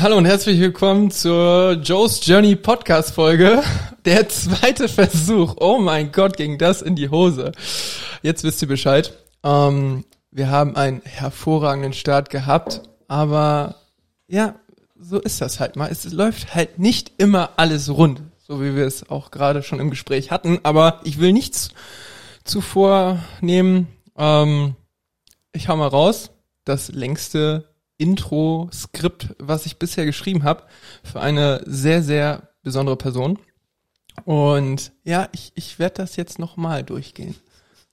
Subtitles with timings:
[0.00, 3.64] Hallo und herzlich willkommen zur Joe's Journey Podcast Folge.
[4.04, 5.56] Der zweite Versuch.
[5.58, 7.50] Oh mein Gott, ging das in die Hose.
[8.22, 9.12] Jetzt wisst ihr Bescheid.
[9.42, 13.74] Ähm, wir haben einen hervorragenden Start gehabt, aber
[14.28, 14.54] ja,
[14.96, 15.90] so ist das halt mal.
[15.90, 19.90] Es läuft halt nicht immer alles rund, so wie wir es auch gerade schon im
[19.90, 20.60] Gespräch hatten.
[20.62, 21.70] Aber ich will nichts
[22.44, 23.88] zuvor nehmen.
[24.16, 24.76] Ähm,
[25.52, 26.30] ich hau mal raus.
[26.64, 27.64] Das längste
[27.98, 30.62] Intro-Skript, was ich bisher geschrieben habe,
[31.02, 33.38] für eine sehr, sehr besondere Person.
[34.24, 37.34] Und ja, ich, ich werde das jetzt nochmal durchgehen.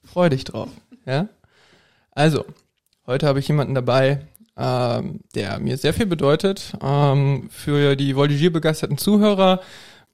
[0.04, 0.70] Freu dich drauf.
[1.06, 1.28] Ja?
[2.12, 2.46] Also,
[3.06, 6.74] heute habe ich jemanden dabei, ähm, der mir sehr viel bedeutet.
[6.82, 9.62] Ähm, für die Voltigier-begeisterten Zuhörer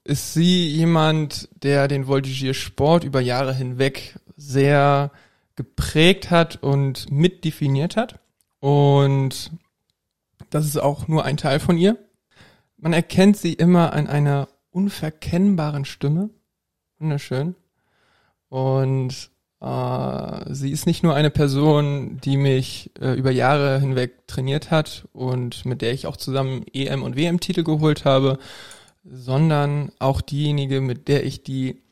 [0.04, 5.12] ist sie jemand, der den Voltigier-Sport über Jahre hinweg sehr
[5.54, 8.18] geprägt hat und mitdefiniert hat.
[8.58, 9.50] Und
[10.52, 11.96] das ist auch nur ein Teil von ihr.
[12.76, 16.30] Man erkennt sie immer an einer unverkennbaren Stimme.
[16.98, 17.54] Wunderschön.
[18.48, 19.30] Und
[19.60, 25.08] äh, sie ist nicht nur eine Person, die mich äh, über Jahre hinweg trainiert hat
[25.12, 28.38] und mit der ich auch zusammen EM- und WM-Titel geholt habe,
[29.04, 31.82] sondern auch diejenige, mit der ich die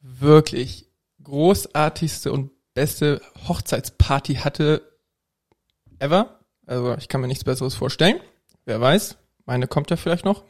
[0.00, 0.88] wirklich
[1.22, 4.82] großartigste und beste Hochzeitsparty hatte
[5.98, 6.39] ever.
[6.70, 8.20] Also ich kann mir nichts Besseres vorstellen.
[8.64, 10.44] Wer weiß, meine kommt ja vielleicht noch.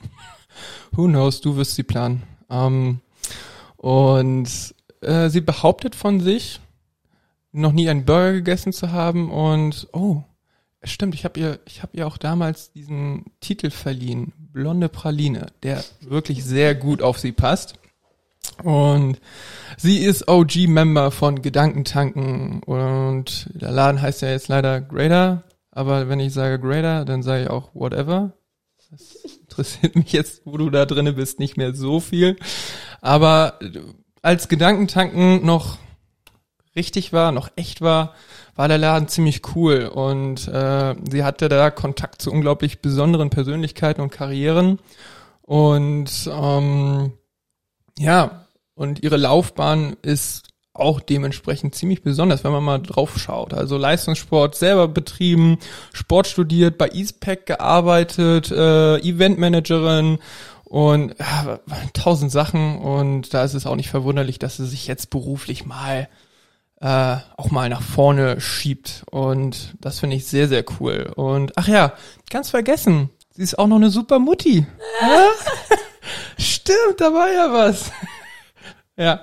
[0.93, 2.25] Who knows, du wirst sie planen.
[2.51, 3.01] Ähm,
[3.79, 6.61] und äh, sie behauptet von sich,
[7.53, 10.23] noch nie einen Burger gegessen zu haben und oh,
[10.85, 15.83] stimmt, ich habe ihr, ich habe ihr auch damals diesen Titel verliehen, blonde Praline, der
[16.01, 17.77] wirklich sehr gut auf sie passt.
[18.63, 19.19] Und
[19.79, 26.21] sie ist OG-Member von Gedankentanken und der Laden heißt ja jetzt leider Grader aber wenn
[26.21, 28.33] ich sage Grader, dann sage ich auch whatever.
[28.91, 32.37] Das interessiert mich jetzt, wo du da drinne bist, nicht mehr so viel.
[33.01, 33.59] Aber
[34.23, 35.79] als Gedankentanken noch
[36.77, 38.15] richtig war, noch echt war,
[38.55, 44.03] war der Laden ziemlich cool und äh, sie hatte da Kontakt zu unglaublich besonderen Persönlichkeiten
[44.03, 44.79] und Karrieren
[45.43, 47.13] und ähm,
[47.99, 53.55] ja und ihre Laufbahn ist auch dementsprechend ziemlich besonders, wenn man mal drauf schaut.
[53.55, 55.59] Also Leistungssport selber betrieben,
[55.93, 60.19] Sport studiert, bei EastPack gearbeitet, äh, Eventmanagerin
[60.65, 61.59] und ja,
[61.93, 66.09] tausend Sachen und da ist es auch nicht verwunderlich, dass sie sich jetzt beruflich mal
[66.81, 71.13] äh, auch mal nach vorne schiebt und das finde ich sehr, sehr cool.
[71.15, 71.93] Und ach ja,
[72.31, 74.67] ganz vergessen, sie ist auch noch eine super Mutti.
[76.39, 77.91] Stimmt, da war ja was.
[78.97, 79.21] ja.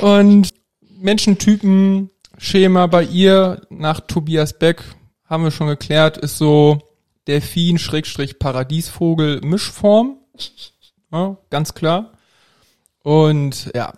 [0.00, 0.54] Und
[1.00, 4.82] Menschentypen Schema bei ihr nach Tobias Beck
[5.24, 6.78] haben wir schon geklärt, ist so
[7.26, 10.16] Delfin Schrägstrich Paradiesvogel Mischform.
[11.12, 12.12] Ja, ganz klar.
[13.02, 13.92] Und ja,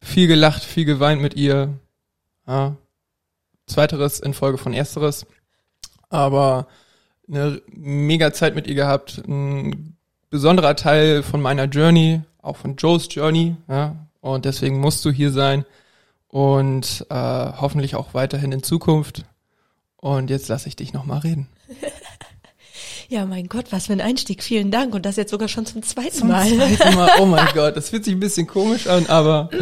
[0.00, 1.78] viel gelacht, viel geweint mit ihr.
[2.46, 2.76] Ja,
[3.66, 5.26] zweiteres in Folge von ersteres.
[6.08, 6.66] Aber
[7.28, 9.22] eine mega Zeit mit ihr gehabt.
[9.26, 9.96] Ein
[10.28, 13.56] besonderer Teil von meiner Journey, auch von Joes Journey.
[13.68, 15.64] Ja, und deswegen musst du hier sein
[16.32, 19.26] und äh, hoffentlich auch weiterhin in Zukunft.
[19.96, 21.46] Und jetzt lasse ich dich nochmal reden.
[23.08, 24.42] Ja, mein Gott, was für ein Einstieg.
[24.42, 24.94] Vielen Dank.
[24.94, 26.48] Und das jetzt sogar schon zum zweiten zum Mal.
[26.48, 27.10] Zweiten Mal.
[27.20, 29.50] Oh mein Gott, das fühlt sich ein bisschen komisch an, aber.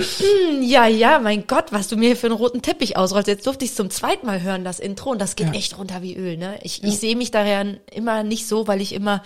[0.62, 3.26] Ja, ja, mein Gott, was du mir hier für einen roten Teppich ausrollst.
[3.26, 5.10] Jetzt durfte ich es zum zweiten Mal hören, das Intro.
[5.10, 5.54] Und das geht ja.
[5.54, 6.37] echt runter wie Öl.
[6.37, 6.60] Ne?
[6.62, 6.88] Ich, ja.
[6.88, 9.25] ich sehe mich daher immer nicht so, weil ich immer.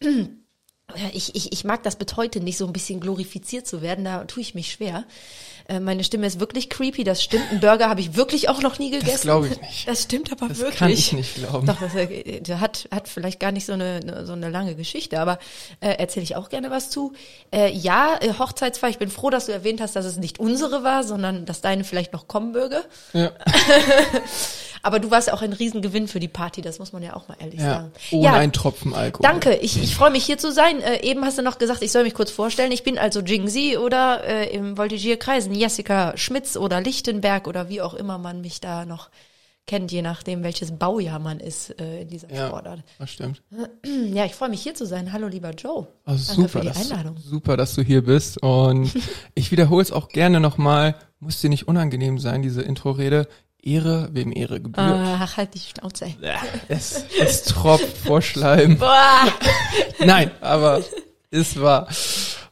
[1.14, 4.04] Ich, ich, ich mag das bis heute nicht, so ein bisschen glorifiziert zu werden.
[4.04, 5.04] Da tue ich mich schwer.
[5.68, 7.50] Äh, meine Stimme ist wirklich creepy, das stimmt.
[7.50, 9.10] Einen Burger habe ich wirklich auch noch nie gegessen.
[9.12, 9.88] Das glaube ich nicht.
[9.88, 10.78] Das stimmt aber das wirklich.
[10.78, 11.66] Das kann ich nicht glauben.
[11.66, 15.20] Doch, das, äh, das hat, hat vielleicht gar nicht so eine, so eine lange Geschichte,
[15.20, 15.38] aber
[15.80, 17.12] äh, erzähle ich auch gerne was zu.
[17.52, 20.82] Äh, ja, äh, Hochzeitsfeier, ich bin froh, dass du erwähnt hast, dass es nicht unsere
[20.82, 22.82] war, sondern dass deine vielleicht noch kommen möge.
[23.12, 23.32] Ja.
[24.84, 27.36] Aber du warst auch ein Riesengewinn für die Party, das muss man ja auch mal
[27.38, 27.92] ehrlich ja, sagen.
[28.10, 29.22] Ohne ja, einen Tropfen Alkohol.
[29.22, 30.80] Danke, ich, ich freue mich hier zu sein.
[30.80, 32.72] Äh, eben hast du noch gesagt, ich soll mich kurz vorstellen.
[32.72, 37.94] Ich bin also Jingzi oder äh, im Voltigierkreisen Jessica Schmitz oder Lichtenberg oder wie auch
[37.94, 39.10] immer man mich da noch
[39.66, 42.82] kennt, je nachdem, welches Baujahr man ist äh, in dieser ja, Sportart.
[42.98, 43.42] Das stimmt.
[44.12, 45.12] Ja, ich freue mich hier zu sein.
[45.12, 45.86] Hallo, lieber Joe.
[46.06, 47.14] Oh, super, für die Einladung.
[47.14, 48.42] Dass, super, dass du hier bist.
[48.42, 48.92] Und
[49.34, 50.94] ich wiederhole es auch gerne nochmal.
[51.20, 53.28] Muss dir nicht unangenehm sein, diese Intro-Rede.
[53.62, 54.76] Ehre, wem Ehre gebührt.
[54.78, 56.12] Ach, halt die Schnauze.
[56.68, 58.76] Es, es tropft vor Schleim.
[58.78, 59.28] Boah.
[60.04, 60.82] Nein, aber
[61.30, 61.88] es war.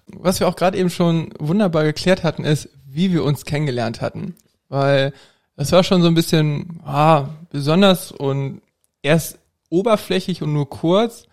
[0.07, 4.35] Was wir auch gerade eben schon wunderbar geklärt hatten, ist, wie wir uns kennengelernt hatten.
[4.69, 5.13] Weil
[5.57, 8.63] es war schon so ein bisschen ah, besonders und
[9.03, 9.39] erst
[9.69, 11.27] oberflächlich und nur kurz.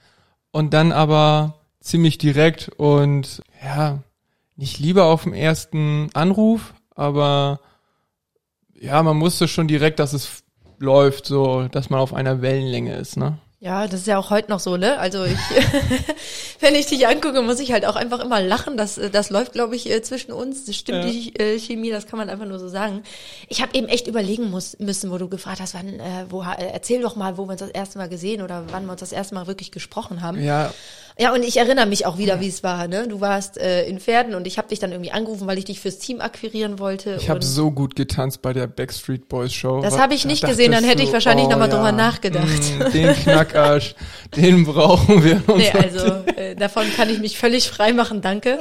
[0.52, 4.00] und dann aber ziemlich direkt und ja,
[4.56, 7.60] nicht lieber auf dem ersten Anruf, aber
[8.74, 10.44] ja, man musste schon direkt, dass es
[10.80, 13.38] läuft, so, dass man auf einer Wellenlänge ist, ne?
[13.60, 15.00] Ja, das ist ja auch heute noch so, ne?
[15.00, 15.36] Also ich,
[16.60, 18.78] wenn ich dich angucke, muss ich halt auch einfach immer lachen.
[18.78, 20.66] Das, das läuft, glaube ich, äh, zwischen uns.
[20.66, 21.10] Das stimmt Ja.
[21.10, 23.02] die äh, Chemie, das kann man einfach nur so sagen.
[23.48, 26.68] Ich habe eben echt überlegen muss, müssen, wo du gefragt hast, wann, äh, wo, äh,
[26.72, 29.12] erzähl doch mal, wo wir uns das erste Mal gesehen oder wann wir uns das
[29.12, 30.40] erste Mal wirklich gesprochen haben.
[30.40, 30.72] Ja,
[31.20, 32.88] Ja, und ich erinnere mich auch wieder, wie es war.
[32.88, 33.08] Ne?
[33.08, 35.80] Du warst äh, in Pferden und ich habe dich dann irgendwie angerufen, weil ich dich
[35.80, 37.18] fürs Team akquirieren wollte.
[37.20, 39.82] ich habe so gut getanzt bei der Backstreet Boys Show.
[39.82, 41.86] Das habe ich da nicht dachtest gesehen, dann hätte ich wahrscheinlich oh, noch mal drüber
[41.86, 42.46] ja, nachgedacht.
[42.46, 43.96] mm, Den Knackarsch,
[44.36, 45.42] den brauchen wir.
[45.56, 46.06] Nee, also
[46.36, 48.60] äh, davon kann ich mich völlig frei machen, danke.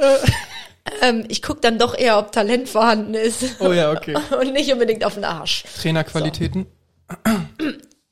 [1.03, 4.15] ähm, ich guck dann doch eher, ob Talent vorhanden ist Oh ja, okay.
[4.41, 5.63] und nicht unbedingt auf den Arsch.
[5.79, 6.65] Trainerqualitäten.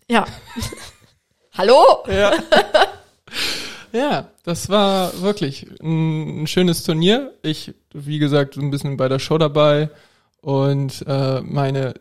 [0.08, 0.26] Ja.
[1.58, 2.04] Hallo?
[2.08, 2.34] Ja.
[3.96, 7.34] Ja, das war wirklich ein, ein schönes Turnier.
[7.42, 9.90] Ich, wie gesagt, so ein bisschen bei der Show dabei
[10.42, 11.94] und äh, meine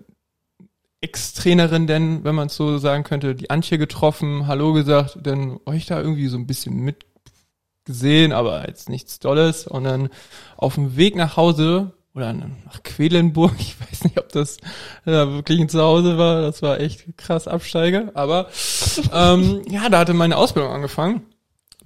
[1.01, 5.87] Ex-Trainerin, denn, wenn man es so sagen könnte, die Antje getroffen, Hallo gesagt, dann euch
[5.87, 9.67] da irgendwie so ein bisschen mitgesehen, aber jetzt nichts Dolles.
[9.67, 10.09] Und dann
[10.57, 14.57] auf dem Weg nach Hause oder nach Quedlinburg, ich weiß nicht, ob das
[15.05, 18.49] äh, wirklich ein Zuhause war, das war echt krass Absteige, aber
[19.13, 21.23] ähm, ja, da hatte meine Ausbildung angefangen.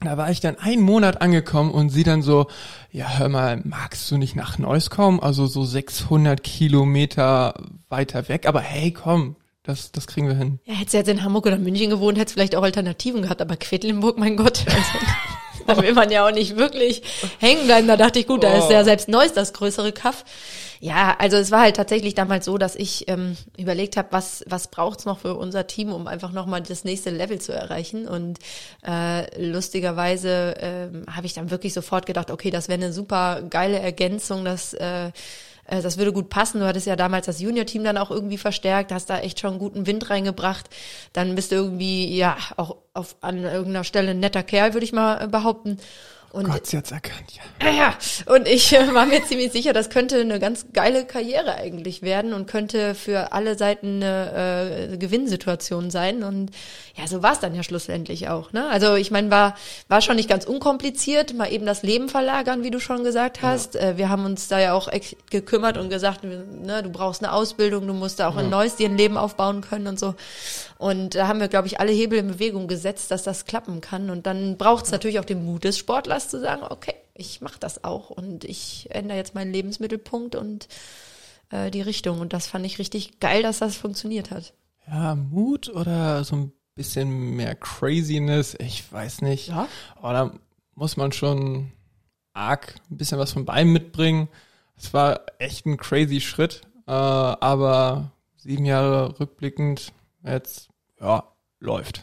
[0.01, 2.47] Da war ich dann einen Monat angekommen und sie dann so,
[2.93, 5.19] ja, hör mal, magst du nicht nach Neuss kommen?
[5.19, 7.55] Also so 600 Kilometer
[7.89, 8.47] weiter weg.
[8.47, 9.35] Aber hey, komm,
[9.65, 10.61] das, das kriegen wir hin.
[10.65, 13.57] Ja, hättest du jetzt in Hamburg oder München gewohnt, hättest vielleicht auch Alternativen gehabt, aber
[13.57, 14.65] Quedlinburg, mein Gott.
[15.67, 17.03] Also, da will man ja auch nicht wirklich
[17.39, 17.87] hängen bleiben.
[17.89, 20.25] Da dachte ich, gut, da ist ja selbst Neuss das größere Kaff.
[20.81, 24.69] Ja, also es war halt tatsächlich damals so, dass ich ähm, überlegt habe, was, was
[24.69, 28.07] braucht's noch für unser Team, um einfach nochmal das nächste Level zu erreichen.
[28.07, 28.39] Und
[28.87, 33.81] äh, lustigerweise ähm, habe ich dann wirklich sofort gedacht, okay, das wäre eine super geile
[33.81, 35.11] Ergänzung, dass äh,
[35.69, 36.61] äh, das würde gut passen.
[36.61, 39.87] Du hattest ja damals das Junior-Team dann auch irgendwie verstärkt, hast da echt schon guten
[39.87, 40.67] Wind reingebracht.
[41.13, 44.93] Dann bist du irgendwie, ja, auch auf, an irgendeiner Stelle ein netter Kerl, würde ich
[44.93, 45.79] mal äh, behaupten.
[46.31, 47.33] Und Gott, sie hat's erkannt,
[47.63, 47.71] ja.
[47.71, 52.03] ja, und ich äh, war mir ziemlich sicher, das könnte eine ganz geile Karriere eigentlich
[52.03, 56.23] werden und könnte für alle Seiten eine äh, Gewinnsituation sein.
[56.23, 56.51] Und
[56.99, 58.53] ja, so war es dann ja schlussendlich auch.
[58.53, 58.69] Ne?
[58.69, 59.55] Also ich meine, war,
[59.87, 63.77] war schon nicht ganz unkompliziert, mal eben das Leben verlagern, wie du schon gesagt hast.
[63.77, 64.91] Äh, wir haben uns da ja auch
[65.31, 68.89] gekümmert und gesagt, ne, du brauchst eine Ausbildung, du musst da auch in Neuss dir
[68.89, 70.17] ein Leben aufbauen können und so.
[70.77, 74.11] Und da haben wir, glaube ich, alle Hebel in Bewegung gesetzt, dass das klappen kann.
[74.11, 77.61] Und dann braucht es natürlich auch den Mut des Sportlers zu sagen, okay, ich mache
[77.61, 80.67] das auch und ich ändere jetzt meinen Lebensmittelpunkt und
[81.51, 82.21] äh, die Richtung.
[82.21, 84.53] Und das fand ich richtig geil, dass das funktioniert hat.
[84.89, 89.49] Ja, Mut oder so ein bisschen mehr Craziness, ich weiß nicht.
[89.49, 89.69] Ja.
[89.97, 90.33] Aber da
[90.75, 91.73] muss man schon
[92.33, 94.29] arg ein bisschen was von beiden mitbringen.
[94.77, 99.93] Es war echt ein crazy Schritt, äh, aber sieben Jahre rückblickend
[100.25, 100.69] jetzt,
[101.01, 101.25] ja,
[101.61, 102.01] läuft.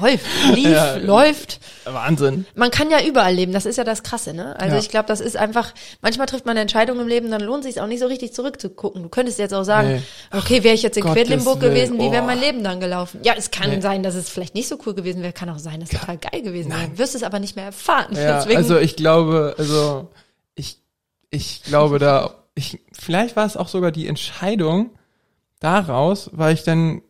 [0.00, 0.24] Läuft,
[0.54, 0.96] lief, Ja.
[0.96, 1.60] läuft.
[1.84, 2.46] Wahnsinn.
[2.54, 4.58] Man kann ja überall leben, das ist ja das Krasse, ne?
[4.58, 4.80] Also Ja.
[4.80, 7.74] ich glaube, das ist einfach, manchmal trifft man eine Entscheidung im Leben, dann lohnt es
[7.74, 9.02] sich auch nicht so richtig zurückzugucken.
[9.02, 10.02] Du könntest jetzt auch sagen, Nee.
[10.38, 13.20] okay, wäre ich jetzt in Gottes Quedlinburg Willen, gewesen, wie wäre mein Leben dann gelaufen?
[13.24, 13.80] Ja, es kann Nee.
[13.80, 16.18] sein, dass es vielleicht nicht so cool gewesen wäre, kann auch sein, dass es total
[16.18, 16.88] geil gewesen wäre.
[16.88, 18.14] Du wirst es aber nicht mehr erfahren.
[18.16, 20.08] Ja, Deswegen, also ich glaube, also
[20.56, 20.78] ich,
[21.30, 24.90] ich glaube da, ich, vielleicht war es auch sogar die Entscheidung
[25.60, 27.02] daraus, weil ich dann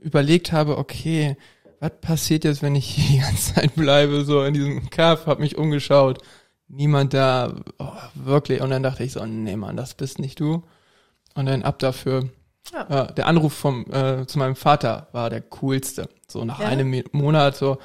[0.00, 1.36] überlegt habe, okay,
[1.80, 5.38] was passiert jetzt, wenn ich hier die ganze Zeit bleibe, so in diesem Kaff, hab
[5.38, 6.18] mich umgeschaut,
[6.68, 10.64] niemand da, oh, wirklich, und dann dachte ich so, nee Mann, das bist nicht du.
[11.34, 12.30] Und dann ab dafür.
[12.72, 12.86] Ja.
[12.88, 16.08] Ja, der Anruf vom äh, zu meinem Vater war der coolste.
[16.26, 16.66] So nach Ja.
[16.66, 17.78] einem Monat so,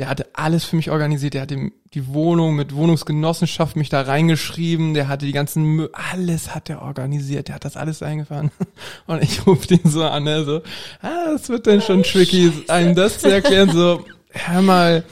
[0.00, 1.34] der hatte alles für mich organisiert.
[1.34, 4.94] Der hatte die Wohnung mit Wohnungsgenossenschaft mich da reingeschrieben.
[4.94, 7.48] Der hatte die ganzen Mü alles hat er organisiert.
[7.48, 8.50] Der hat das alles eingefahren.
[9.06, 10.62] Und ich rufe den so an, er so,
[11.02, 13.72] ah, das wird dann schon tricky, einem das zu erklären.
[13.72, 15.04] So, hör mal,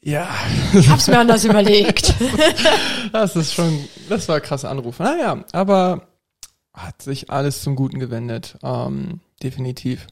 [0.00, 0.26] ja,
[0.72, 2.14] ich hab's mir anders überlegt.
[3.12, 5.00] das ist schon, das war ein krasser Anruf.
[5.00, 6.08] Naja, aber
[6.72, 10.06] hat sich alles zum Guten gewendet, ähm, definitiv.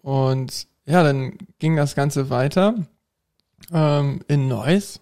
[0.00, 2.76] Und ja, dann ging das Ganze weiter
[3.72, 5.00] ähm, in Neuss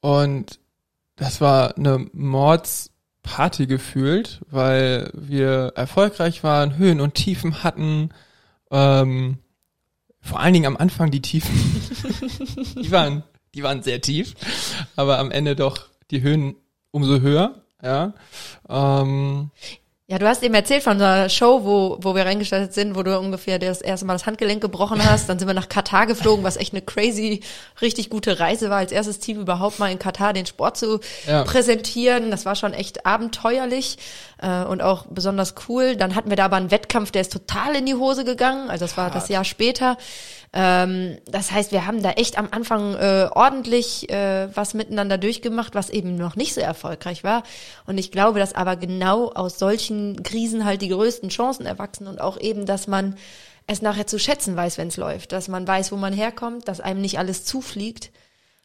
[0.00, 0.58] und
[1.16, 8.10] das war eine Mordsparty gefühlt, weil wir erfolgreich waren, Höhen und Tiefen hatten.
[8.70, 9.38] Ähm,
[10.20, 11.54] vor allen Dingen am Anfang die Tiefen,
[12.82, 13.22] die waren,
[13.54, 14.34] die waren sehr tief,
[14.96, 16.56] aber am Ende doch die Höhen
[16.90, 17.62] umso höher.
[17.82, 18.14] Ja,
[18.68, 19.50] ähm,
[20.12, 23.18] Ja, du hast eben erzählt von unserer Show, wo, wo wir reingestattet sind, wo du
[23.18, 25.26] ungefähr das erste Mal das Handgelenk gebrochen hast.
[25.26, 27.40] Dann sind wir nach Katar geflogen, was echt eine crazy,
[27.80, 31.44] richtig gute Reise war, als erstes Team überhaupt mal in Katar den Sport zu ja.
[31.44, 32.30] präsentieren.
[32.30, 33.96] Das war schon echt abenteuerlich
[34.42, 35.96] äh, und auch besonders cool.
[35.96, 38.68] Dann hatten wir da aber einen Wettkampf, der ist total in die Hose gegangen.
[38.68, 39.14] Also das war Hart.
[39.14, 39.96] das Jahr später.
[40.54, 45.74] Ähm, das heißt, wir haben da echt am Anfang äh, ordentlich äh, was miteinander durchgemacht,
[45.74, 47.42] was eben noch nicht so erfolgreich war.
[47.86, 52.20] Und ich glaube, dass aber genau aus solchen Krisen halt die größten Chancen erwachsen und
[52.20, 53.16] auch eben, dass man
[53.66, 56.80] es nachher zu schätzen weiß, wenn es läuft, dass man weiß, wo man herkommt, dass
[56.80, 58.10] einem nicht alles zufliegt.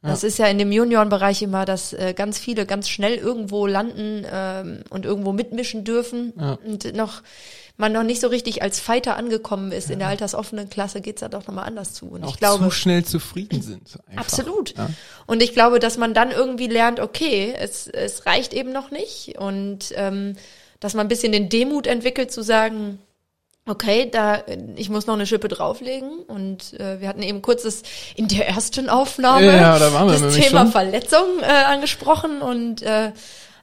[0.04, 0.10] Ja.
[0.10, 4.26] Das ist ja in dem Juniorenbereich immer, dass äh, ganz viele ganz schnell irgendwo landen
[4.30, 6.58] ähm, und irgendwo mitmischen dürfen ja.
[6.66, 7.24] und noch
[7.78, 9.88] man noch nicht so richtig als Fighter angekommen ist.
[9.88, 9.94] Ja.
[9.94, 12.08] In der altersoffenen Klasse geht's da doch nochmal anders zu.
[12.08, 14.00] Und Auch ich glaube, zu schnell zufrieden sind.
[14.08, 14.22] Einfach.
[14.22, 14.76] Absolut.
[14.76, 14.90] Ja.
[15.28, 19.38] Und ich glaube, dass man dann irgendwie lernt, okay, es, es reicht eben noch nicht.
[19.38, 20.36] Und ähm,
[20.80, 23.00] dass man ein bisschen den Demut entwickelt, zu sagen,
[23.68, 24.44] okay, da
[24.76, 27.84] ich muss noch eine Schippe drauflegen und äh, wir hatten eben kurzes
[28.16, 30.72] in der ersten Aufnahme ja, da waren wir das Thema schon.
[30.72, 33.12] Verletzung äh, angesprochen und äh,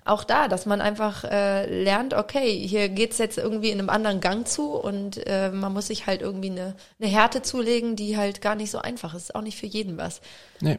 [0.05, 4.21] auch da, dass man einfach äh, lernt, okay, hier geht's jetzt irgendwie in einem anderen
[4.21, 8.43] Gang zu und äh, man muss sich halt irgendwie eine, eine Härte zulegen, die halt
[8.43, 9.35] gar nicht so einfach ist.
[9.35, 10.21] Auch nicht für jeden was.
[10.61, 10.79] Nee.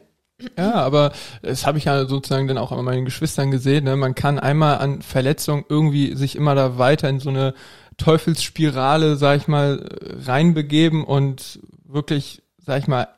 [0.58, 3.84] Ja, aber das habe ich ja sozusagen dann auch an meinen Geschwistern gesehen.
[3.84, 3.96] Ne?
[3.96, 7.54] Man kann einmal an Verletzungen irgendwie sich immer da weiter in so eine
[7.96, 9.88] Teufelsspirale, sag ich mal,
[10.26, 13.08] reinbegeben und wirklich, sag ich mal,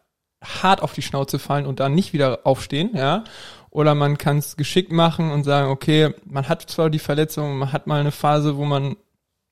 [0.42, 3.24] hart auf die Schnauze fallen und dann nicht wieder aufstehen, ja.
[3.70, 7.72] Oder man kann es geschickt machen und sagen, okay, man hat zwar die Verletzung, man
[7.72, 8.96] hat mal eine Phase, wo man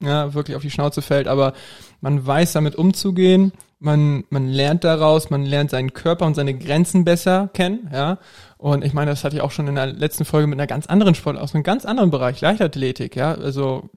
[0.02, 1.54] ja, wirklich auf die Schnauze fällt, aber
[2.00, 7.04] man weiß damit umzugehen, man, man lernt daraus, man lernt seinen Körper und seine Grenzen
[7.04, 8.18] besser kennen, ja.
[8.58, 10.86] Und ich meine, das hatte ich auch schon in der letzten Folge mit einer ganz
[10.86, 13.34] anderen Sport aus einem ganz anderen Bereich, Leichtathletik, ja.
[13.34, 13.90] Also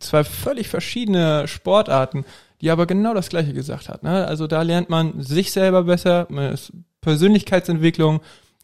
[0.00, 2.24] zwei völlig verschiedene Sportarten,
[2.60, 4.02] die aber genau das Gleiche gesagt hat.
[4.02, 4.26] Ne?
[4.26, 8.20] Also da lernt man sich selber besser, man ist Persönlichkeitsentwicklung,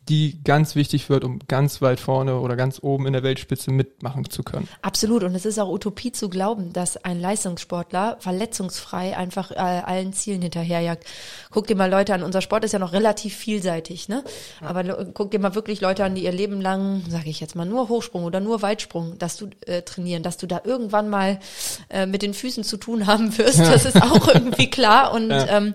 [0.09, 4.29] die ganz wichtig wird, um ganz weit vorne oder ganz oben in der Weltspitze mitmachen
[4.31, 4.69] zu können.
[4.83, 5.25] Absolut.
[5.25, 10.43] Und es ist auch Utopie zu glauben, dass ein Leistungssportler verletzungsfrei einfach äh, allen Zielen
[10.43, 11.05] hinterherjagt.
[11.51, 12.23] Guck dir mal Leute an.
[12.23, 14.23] Unser Sport ist ja noch relativ vielseitig, ne?
[14.61, 14.69] Ja.
[14.69, 17.67] Aber guck dir mal wirklich Leute an, die ihr Leben lang, sage ich jetzt mal,
[17.67, 21.41] nur Hochsprung oder nur Weitsprung, dass du äh, trainieren, dass du da irgendwann mal
[21.89, 23.59] äh, mit den Füßen zu tun haben wirst.
[23.59, 25.13] Das ist auch irgendwie klar.
[25.13, 25.47] Und ja.
[25.49, 25.75] ähm,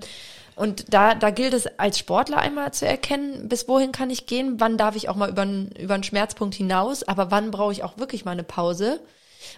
[0.56, 4.60] und da, da gilt es als Sportler einmal zu erkennen, bis wohin kann ich gehen,
[4.60, 7.84] wann darf ich auch mal über, einen, über einen Schmerzpunkt hinaus, aber wann brauche ich
[7.84, 9.00] auch wirklich mal eine Pause.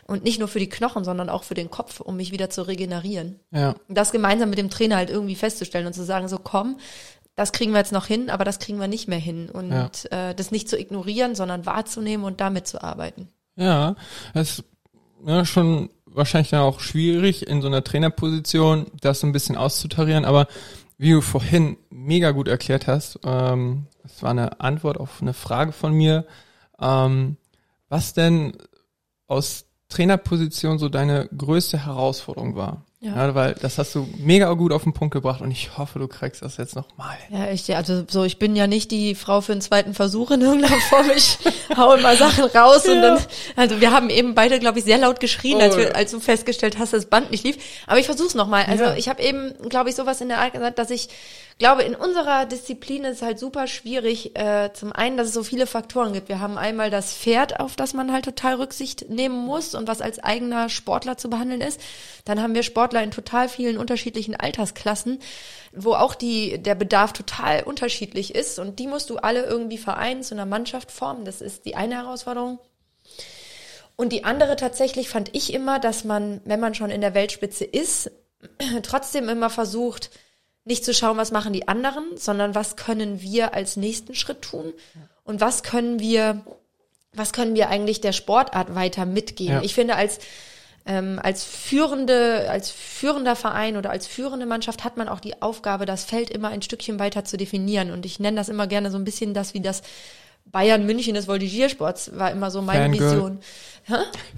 [0.07, 2.61] Und nicht nur für die Knochen, sondern auch für den Kopf, um mich wieder zu
[2.61, 3.39] regenerieren.
[3.51, 3.75] Ja.
[3.89, 6.77] Das gemeinsam mit dem Trainer halt irgendwie festzustellen und zu sagen, so komm,
[7.35, 9.49] das kriegen wir jetzt noch hin, aber das kriegen wir nicht mehr hin.
[9.49, 10.29] Und ja.
[10.29, 13.27] äh, das nicht zu ignorieren, sondern wahrzunehmen und damit zu arbeiten.
[13.55, 13.95] Ja,
[14.33, 14.63] das ist
[15.25, 20.25] ja, schon wahrscheinlich dann auch schwierig, in so einer Trainerposition das so ein bisschen auszutarieren,
[20.25, 20.47] aber
[21.03, 25.73] wie du vorhin mega gut erklärt hast, ähm, das war eine Antwort auf eine Frage
[25.73, 26.25] von mir,
[26.79, 27.35] ähm,
[27.89, 28.53] was denn
[29.27, 32.85] aus Trainerposition so deine größte Herausforderung war?
[33.03, 33.27] Ja.
[33.27, 33.35] ja.
[33.35, 36.41] weil das hast du mega gut auf den Punkt gebracht und ich hoffe, du kriegst
[36.41, 37.17] das jetzt nochmal.
[37.29, 40.41] Ja, ich, also so, ich bin ja nicht die Frau für einen zweiten Versuch in
[40.41, 41.09] irgendeiner Form.
[41.15, 41.37] Ich
[41.75, 42.93] hau immer Sachen raus ja.
[42.93, 43.19] und dann,
[43.57, 45.61] also wir haben eben beide, glaube ich, sehr laut geschrien, oh.
[45.61, 47.57] als, wir, als du festgestellt hast, dass das Band nicht lief.
[47.87, 48.65] Aber ich versuch's nochmal.
[48.65, 48.95] Also ja.
[48.95, 51.09] ich habe eben, glaube ich, sowas in der Art gesagt, dass ich
[51.57, 54.37] glaube, in unserer Disziplin ist es halt super schwierig.
[54.37, 56.29] Äh, zum einen, dass es so viele Faktoren gibt.
[56.29, 60.01] Wir haben einmal das Pferd, auf das man halt total Rücksicht nehmen muss und was
[60.01, 61.79] als eigener Sportler zu behandeln ist.
[62.25, 65.19] Dann haben wir Sportler in total vielen unterschiedlichen Altersklassen,
[65.73, 68.59] wo auch die, der Bedarf total unterschiedlich ist.
[68.59, 71.25] Und die musst du alle irgendwie vereinen, zu einer Mannschaft formen.
[71.25, 72.59] Das ist die eine Herausforderung.
[73.95, 77.63] Und die andere tatsächlich fand ich immer, dass man, wenn man schon in der Weltspitze
[77.63, 78.11] ist,
[78.83, 80.09] trotzdem immer versucht,
[80.65, 84.73] nicht zu schauen, was machen die anderen, sondern was können wir als nächsten Schritt tun
[85.23, 86.41] und was können wir,
[87.13, 89.55] was können wir eigentlich der Sportart weiter mitgeben.
[89.55, 89.61] Ja.
[89.61, 90.19] Ich finde, als
[90.85, 95.85] ähm, als führende, als führender Verein oder als führende Mannschaft hat man auch die Aufgabe,
[95.85, 97.91] das Feld immer ein Stückchen weiter zu definieren.
[97.91, 99.81] Und ich nenne das immer gerne so ein bisschen das wie das
[100.53, 103.11] Bayern München des Voltigiersports war immer so meine Fangirl.
[103.11, 103.39] Vision.
[103.85, 103.95] Hä?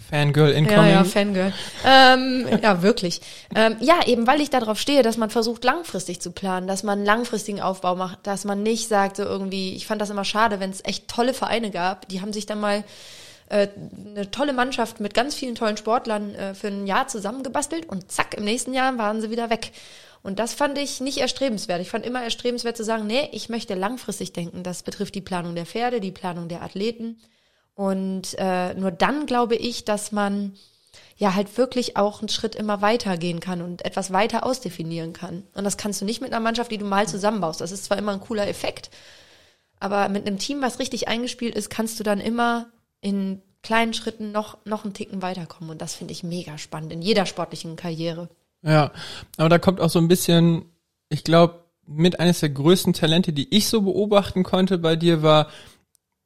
[0.10, 0.78] Fangirl incoming.
[0.78, 1.54] Ja, ja, Fangirl.
[1.86, 3.20] ähm, ja, wirklich.
[3.54, 7.00] Ähm, ja, eben weil ich darauf stehe, dass man versucht, langfristig zu planen, dass man
[7.00, 10.62] einen langfristigen Aufbau macht, dass man nicht sagt, so irgendwie, ich fand das immer schade,
[10.62, 12.86] wenn es echt tolle Vereine gab, die haben sich dann mal
[13.50, 13.68] äh,
[14.16, 18.36] eine tolle Mannschaft mit ganz vielen tollen Sportlern äh, für ein Jahr zusammengebastelt und zack,
[18.36, 19.72] im nächsten Jahr waren sie wieder weg.
[20.26, 21.82] Und das fand ich nicht erstrebenswert.
[21.82, 24.64] Ich fand immer erstrebenswert zu sagen, nee, ich möchte langfristig denken.
[24.64, 27.20] Das betrifft die Planung der Pferde, die Planung der Athleten.
[27.76, 30.54] Und äh, nur dann glaube ich, dass man
[31.16, 35.44] ja halt wirklich auch einen Schritt immer weitergehen kann und etwas weiter ausdefinieren kann.
[35.54, 37.62] Und das kannst du nicht mit einer Mannschaft, die du mal zusammenbaust.
[37.62, 38.90] Das ist zwar immer ein cooler Effekt,
[39.80, 44.32] aber mit einem Team, was richtig eingespielt ist, kannst du dann immer in kleinen Schritten
[44.32, 45.70] noch, noch einen Ticken weiterkommen.
[45.70, 48.30] Und das finde ich mega spannend in jeder sportlichen Karriere.
[48.66, 48.92] Ja,
[49.38, 50.66] aber da kommt auch so ein bisschen,
[51.10, 55.48] ich glaube, mit eines der größten Talente, die ich so beobachten konnte bei dir, war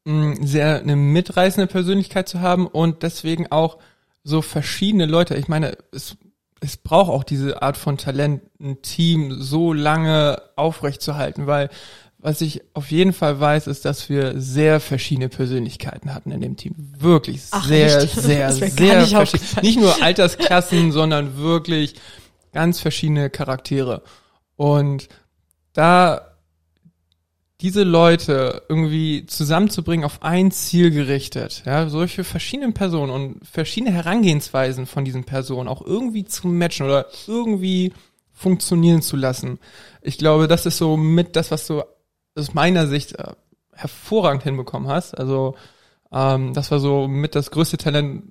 [0.05, 3.77] mh, sehr eine mitreißende Persönlichkeit zu haben und deswegen auch
[4.23, 5.35] so verschiedene Leute.
[5.35, 6.15] Ich meine, es,
[6.61, 11.69] es braucht auch diese Art von Talent, ein Team so lange aufrechtzuerhalten, weil
[12.21, 16.57] was ich auf jeden Fall weiß, ist, dass wir sehr verschiedene Persönlichkeiten hatten in dem
[16.57, 16.75] Team.
[16.77, 18.13] Wirklich Ach, sehr, echt?
[18.13, 19.61] sehr, sehr verschieden.
[19.61, 21.95] Nicht nur Altersklassen, sondern wirklich
[22.51, 24.03] ganz verschiedene Charaktere.
[24.55, 25.09] Und
[25.73, 26.29] da
[27.61, 34.85] diese Leute irgendwie zusammenzubringen auf ein Ziel gerichtet, ja, solche verschiedenen Personen und verschiedene Herangehensweisen
[34.85, 37.91] von diesen Personen auch irgendwie zu matchen oder irgendwie
[38.31, 39.59] funktionieren zu lassen.
[40.01, 41.83] Ich glaube, das ist so mit das, was du
[42.35, 43.33] aus meiner Sicht äh,
[43.73, 45.17] hervorragend hinbekommen hast.
[45.17, 45.55] Also
[46.13, 48.23] ähm, das war so mit das größte Talent,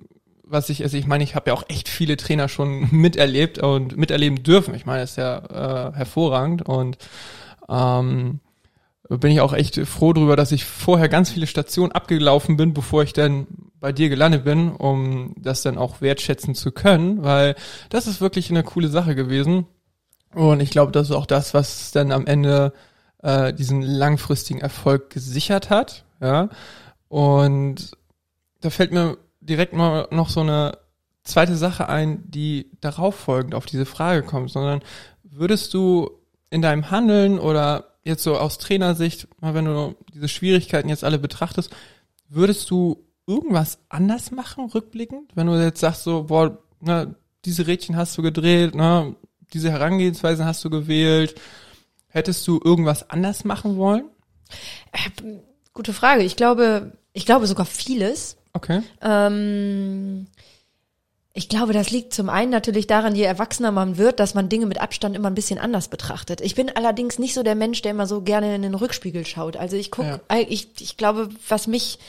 [0.49, 3.97] was ich, also ich meine, ich habe ja auch echt viele Trainer schon miterlebt und
[3.97, 4.73] miterleben dürfen.
[4.75, 6.97] Ich meine, das ist ja äh, hervorragend und
[7.69, 8.39] ähm,
[9.09, 13.03] bin ich auch echt froh drüber, dass ich vorher ganz viele Stationen abgelaufen bin, bevor
[13.03, 13.47] ich dann
[13.79, 17.55] bei dir gelandet bin, um das dann auch wertschätzen zu können, weil
[17.89, 19.65] das ist wirklich eine coole Sache gewesen.
[20.35, 22.73] Und ich glaube, das ist auch das, was dann am Ende
[23.23, 26.05] äh, diesen langfristigen Erfolg gesichert hat.
[26.21, 26.49] Ja.
[27.07, 27.91] Und
[28.61, 29.17] da fällt mir
[29.49, 30.77] direkt mal noch so eine
[31.23, 34.81] zweite Sache ein, die darauf folgend auf diese Frage kommt, sondern
[35.23, 36.11] würdest du
[36.49, 41.19] in deinem Handeln oder jetzt so aus Trainersicht, mal wenn du diese Schwierigkeiten jetzt alle
[41.19, 41.75] betrachtest,
[42.27, 45.31] würdest du irgendwas anders machen, rückblickend?
[45.35, 47.13] Wenn du jetzt sagst so, boah, na,
[47.45, 49.15] diese Rädchen hast du gedreht, ne,
[49.53, 51.35] diese Herangehensweisen hast du gewählt,
[52.07, 54.05] hättest du irgendwas anders machen wollen?
[54.91, 55.39] Äh,
[55.73, 56.23] gute Frage.
[56.23, 58.37] Ich glaube, ich glaube sogar vieles.
[58.59, 58.81] Okay.
[59.01, 60.27] Ähm,
[61.33, 64.65] ich glaube, das liegt zum einen natürlich daran, je erwachsener man wird, dass man Dinge
[64.65, 66.41] mit Abstand immer ein bisschen anders betrachtet.
[66.41, 69.55] Ich bin allerdings nicht so der Mensch, der immer so gerne in den Rückspiegel schaut.
[69.55, 70.19] Also ich gucke,
[70.49, 71.99] ich, ich glaube, was mich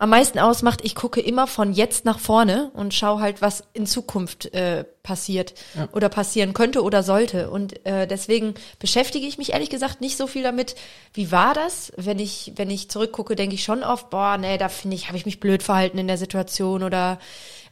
[0.00, 3.86] am meisten ausmacht, ich gucke immer von jetzt nach vorne und schaue halt, was in
[3.86, 5.88] Zukunft äh, passiert Ja.
[5.92, 7.50] oder passieren könnte oder sollte.
[7.50, 10.74] Und äh, deswegen beschäftige ich mich ehrlich gesagt nicht so viel damit,
[11.12, 11.92] wie war das?
[11.96, 15.18] Wenn ich, wenn ich zurückgucke, denke ich schon oft, boah, nee, da finde ich, habe
[15.18, 17.18] ich mich blöd verhalten in der Situation oder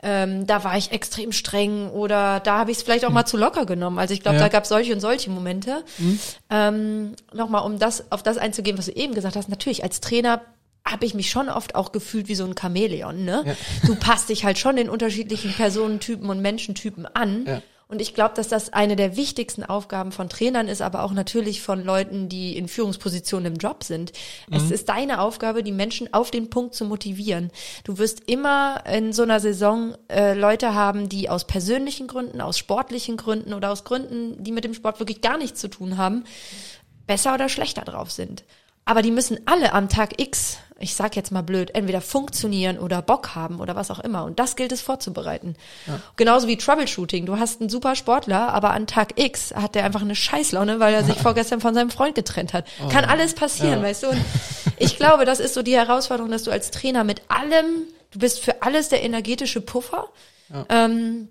[0.02, 3.36] ähm, da war ich extrem streng oder da habe ich es vielleicht auch mal zu
[3.38, 3.98] locker genommen.
[3.98, 4.44] Also ich glaube, Ja.
[4.44, 5.82] da gab es solche und solche Momente.
[6.50, 10.40] Ähm, Nochmal, um das auf das einzugehen, was du eben gesagt hast, natürlich als Trainer
[10.90, 13.42] habe ich mich schon oft auch gefühlt wie so ein Chamäleon, ne?
[13.46, 13.54] Ja.
[13.86, 17.44] Du passt dich halt schon den unterschiedlichen Personentypen und Menschentypen an.
[17.46, 17.62] Ja.
[17.88, 21.62] Und ich glaube, dass das eine der wichtigsten Aufgaben von Trainern ist, aber auch natürlich
[21.62, 24.12] von Leuten, die in Führungspositionen im Job sind.
[24.50, 27.50] Es ist deine Aufgabe, die Menschen auf den Punkt zu motivieren.
[27.84, 32.58] Du wirst immer in so einer Saison äh, Leute haben, die aus persönlichen Gründen, aus
[32.58, 36.24] sportlichen Gründen oder aus Gründen, die mit dem Sport wirklich gar nichts zu tun haben,
[37.06, 38.44] besser oder schlechter drauf sind.
[38.88, 43.02] Aber die müssen alle am Tag X, ich sag jetzt mal blöd, entweder funktionieren oder
[43.02, 44.24] Bock haben oder was auch immer.
[44.24, 45.56] Und das gilt es vorzubereiten.
[46.16, 47.26] Genauso wie Troubleshooting.
[47.26, 50.94] Du hast einen super Sportler, aber an Tag X hat der einfach eine Scheißlaune, weil
[50.94, 52.64] er sich vorgestern von seinem Freund getrennt hat.
[52.90, 53.82] Kann alles passieren, Ja.
[53.82, 54.08] weißt du?
[54.08, 54.24] Und
[54.78, 58.40] ich glaube, das ist so die Herausforderung, dass du als Trainer mit allem, du bist
[58.40, 60.08] für alles der energetische Puffer.
[60.70, 61.28] Ähm,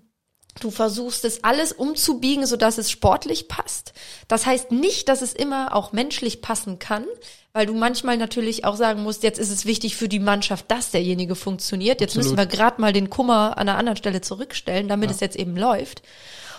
[0.60, 3.92] Du versuchst es alles umzubiegen, sodass es sportlich passt.
[4.26, 7.04] Das heißt nicht, dass es immer auch menschlich passen kann,
[7.52, 10.90] weil du manchmal natürlich auch sagen musst, jetzt ist es wichtig für die Mannschaft, dass
[10.90, 12.00] derjenige funktioniert.
[12.00, 12.36] Jetzt Absolut.
[12.36, 15.56] müssen wir gerade mal den Kummer an einer anderen Stelle zurückstellen, damit es jetzt eben
[15.56, 16.02] läuft.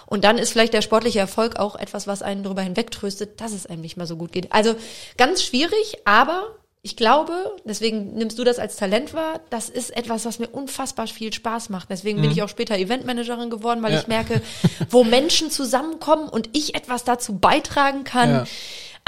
[0.08, 3.68] Und dann ist vielleicht der sportliche Erfolg auch etwas, was einen darüber hinwegtröstet, dass es
[3.68, 4.52] einem nicht mehr so gut geht.
[4.52, 4.76] Also
[5.18, 6.48] ganz schwierig, aber
[6.82, 7.34] ich glaube,
[7.66, 11.70] deswegen nimmst du das als Talent wahr, das ist etwas, was mir unfassbar viel Spaß
[11.70, 11.90] macht.
[11.92, 14.00] Deswegen bin ich auch später Eventmanagerin geworden, weil Ja.
[14.00, 14.42] ich merke,
[14.90, 18.46] wo Menschen zusammenkommen und ich etwas dazu beitragen kann, Ja.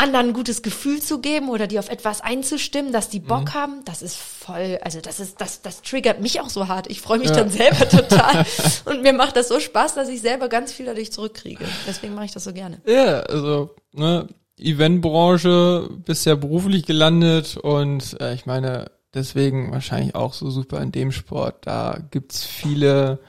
[0.02, 3.86] Anderen ein gutes Gefühl zu geben oder die auf etwas einzustimmen, dass die Bock haben,
[3.86, 6.90] das ist voll, also das ist, das, das triggert mich auch so hart.
[6.90, 7.36] Ich freue mich Ja.
[7.36, 8.46] dann selber total
[8.86, 11.64] und mir macht das so Spaß, dass ich selber ganz viel dadurch zurückkriege.
[11.88, 12.82] Deswegen mache ich das so gerne.
[12.86, 14.28] Ja, also, ne,
[14.60, 20.92] Eventbranche, bist ja beruflich gelandet und äh, ich meine, deswegen wahrscheinlich auch so super in
[20.92, 21.66] dem Sport.
[21.68, 23.20] Da gibt's viele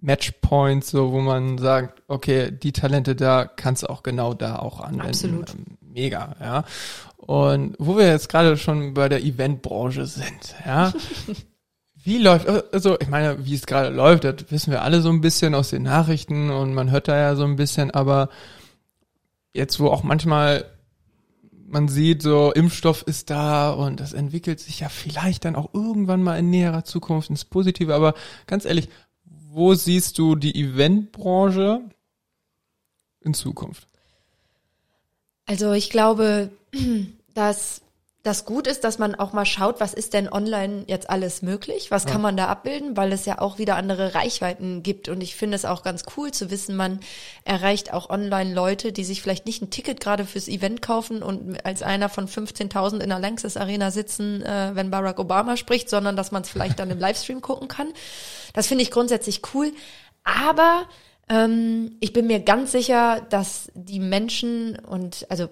[0.00, 4.80] Matchpoints, so wo man sagt, okay, die Talente da kannst du auch genau da auch
[4.80, 5.08] anwenden.
[5.08, 5.50] Absolut.
[5.50, 5.64] Ähm,
[5.96, 6.64] Mega, ja.
[7.16, 10.92] Und wo wir jetzt gerade schon bei der Eventbranche sind, ja.
[11.94, 15.20] Wie läuft, also ich meine, wie es gerade läuft, das wissen wir alle so ein
[15.20, 18.28] bisschen aus den Nachrichten und man hört da ja so ein bisschen, aber
[19.52, 20.66] jetzt wo auch manchmal
[21.66, 26.22] man sieht, so Impfstoff ist da und das entwickelt sich ja vielleicht dann auch irgendwann
[26.22, 27.92] mal in näherer Zukunft ins Positive.
[27.92, 28.14] Aber
[28.46, 28.88] ganz ehrlich,
[29.24, 31.80] wo siehst du die Eventbranche
[33.20, 33.88] in Zukunft?
[35.46, 36.50] Also ich glaube,
[37.34, 37.80] dass
[38.26, 41.92] das gut ist, dass man auch mal schaut, was ist denn online jetzt alles möglich?
[41.92, 42.96] Was kann man da abbilden?
[42.96, 45.08] Weil es ja auch wieder andere Reichweiten gibt.
[45.08, 46.98] Und ich finde es auch ganz cool zu wissen, man
[47.44, 51.64] erreicht auch online Leute, die sich vielleicht nicht ein Ticket gerade fürs Event kaufen und
[51.64, 56.16] als einer von 15.000 in der Lanxess Arena sitzen, äh, wenn Barack Obama spricht, sondern
[56.16, 57.92] dass man es vielleicht dann im Livestream gucken kann.
[58.54, 59.72] Das finde ich grundsätzlich cool.
[60.24, 60.88] Aber
[61.28, 65.48] ähm, ich bin mir ganz sicher, dass die Menschen und also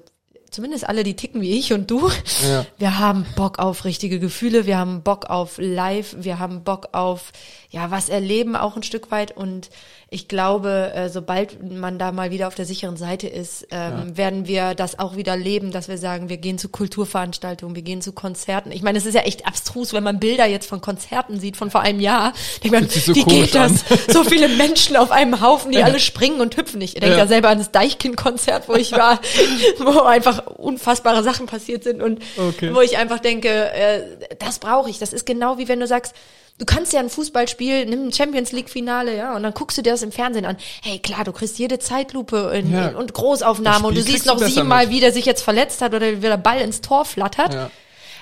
[0.55, 2.09] zumindest alle, die ticken wie ich und du,
[2.43, 2.65] ja.
[2.79, 7.33] wir haben Bock auf richtige Gefühle, wir haben Bock auf Live, wir haben Bock auf
[7.71, 9.71] ja was erleben auch ein Stück weit und
[10.15, 14.17] ich glaube, äh, sobald man da mal wieder auf der sicheren Seite ist, ähm, ja.
[14.17, 18.01] werden wir das auch wieder leben, dass wir sagen, wir gehen zu Kulturveranstaltungen, wir gehen
[18.01, 18.71] zu Konzerten.
[18.71, 21.69] Ich meine, es ist ja echt abstrus, wenn man Bilder jetzt von Konzerten sieht von
[21.69, 22.33] vor einem Jahr.
[22.63, 23.91] Denkt man, so wie geht das?
[23.91, 23.99] An.
[24.15, 25.87] So viele Menschen auf einem Haufen, die ja.
[25.87, 26.81] alle springen und hüpfen.
[26.81, 27.17] Ich denke ja.
[27.17, 29.19] da selber an das Deichkind-Konzert, wo ich war,
[29.79, 32.73] wo einfach unfassbare Sachen passiert sind und okay.
[32.73, 34.03] wo ich einfach denke, äh,
[34.39, 35.01] das brauche ich.
[35.01, 36.15] Das ist genau wie wenn du sagst,
[36.59, 39.83] Du kannst ja ein Fußballspiel, nimm ein Champions League Finale, ja, und dann guckst du
[39.83, 40.57] dir das im Fernsehen an.
[40.83, 42.89] Hey, klar, du kriegst jede Zeitlupe in, ja.
[42.89, 46.17] in, und Großaufnahme und du siehst noch siebenmal, wie der sich jetzt verletzt hat oder
[46.17, 47.55] wie der Ball ins Tor flattert.
[47.55, 47.71] Ja.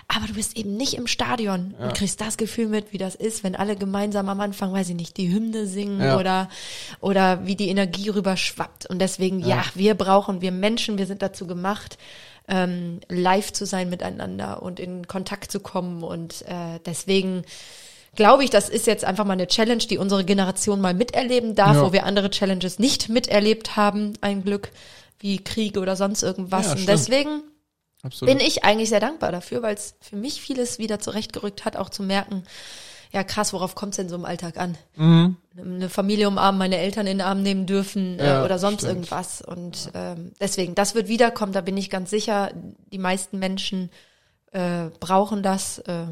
[0.08, 1.86] Aber du bist eben nicht im Stadion ja.
[1.86, 4.96] und kriegst das Gefühl mit, wie das ist, wenn alle gemeinsam am Anfang, weiß ich
[4.96, 6.18] nicht, die Hymne singen ja.
[6.18, 6.48] oder,
[7.00, 8.86] oder wie die Energie rüber schwappt.
[8.86, 9.48] Und deswegen, ja.
[9.48, 11.98] ja, wir brauchen, wir Menschen, wir sind dazu gemacht,
[12.48, 16.02] ähm, live zu sein miteinander und in Kontakt zu kommen.
[16.02, 17.44] Und äh, deswegen
[18.14, 21.76] glaube ich, das ist jetzt einfach mal eine Challenge, die unsere Generation mal miterleben darf,
[21.76, 21.82] ja.
[21.82, 24.70] wo wir andere Challenges nicht miterlebt haben, ein Glück,
[25.18, 26.66] wie Kriege oder sonst irgendwas.
[26.66, 27.42] Ja, Und deswegen
[28.02, 28.34] Absolut.
[28.34, 31.88] bin ich eigentlich sehr dankbar dafür, weil es für mich vieles wieder zurechtgerückt hat, auch
[31.88, 32.44] zu merken,
[33.12, 34.76] ja krass, worauf kommt es denn so im Alltag an?
[34.96, 35.36] Mhm.
[35.56, 38.92] Eine Familie umarmen, meine Eltern in den Arm nehmen dürfen äh, ja, oder sonst stimmt.
[38.92, 39.42] irgendwas.
[39.42, 42.52] Und ähm, deswegen, das wird wiederkommen, da bin ich ganz sicher.
[42.90, 43.90] Die meisten Menschen
[44.52, 45.78] äh, brauchen das.
[45.80, 46.06] Äh,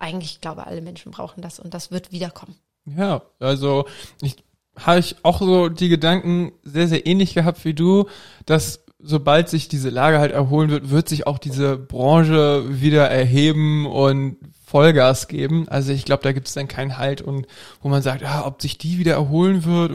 [0.00, 2.56] eigentlich, ich glaube, alle Menschen brauchen das und das wird wiederkommen.
[2.84, 3.86] Ja, also
[4.22, 4.36] ich
[4.76, 8.06] habe ich auch so die Gedanken sehr, sehr ähnlich gehabt wie du,
[8.46, 13.86] dass sobald sich diese Lage halt erholen wird, wird sich auch diese Branche wieder erheben
[13.86, 15.68] und Vollgas geben.
[15.68, 17.46] Also ich glaube, da gibt es dann keinen Halt und
[17.82, 19.92] wo man sagt, ja, ob sich die wieder erholen wird,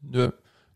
[0.00, 0.30] nö,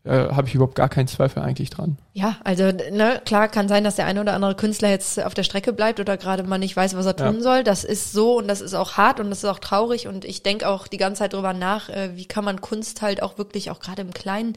[0.07, 1.97] äh, habe ich überhaupt gar keinen Zweifel eigentlich dran.
[2.13, 5.43] Ja, also ne, klar kann sein, dass der eine oder andere Künstler jetzt auf der
[5.43, 7.41] Strecke bleibt oder gerade mal nicht weiß, was er tun ja.
[7.41, 7.63] soll.
[7.63, 10.43] Das ist so und das ist auch hart und das ist auch traurig und ich
[10.43, 13.69] denke auch die ganze Zeit drüber nach, äh, wie kann man Kunst halt auch wirklich
[13.69, 14.53] auch gerade im Kleinen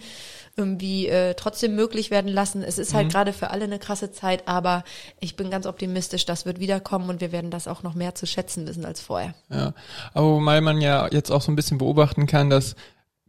[0.56, 2.62] irgendwie äh, trotzdem möglich werden lassen.
[2.62, 3.10] Es ist halt mhm.
[3.10, 4.84] gerade für alle eine krasse Zeit, aber
[5.20, 8.26] ich bin ganz optimistisch, das wird wiederkommen und wir werden das auch noch mehr zu
[8.26, 9.34] schätzen wissen als vorher.
[9.48, 9.72] Ja,
[10.12, 12.74] aber weil man ja jetzt auch so ein bisschen beobachten kann, dass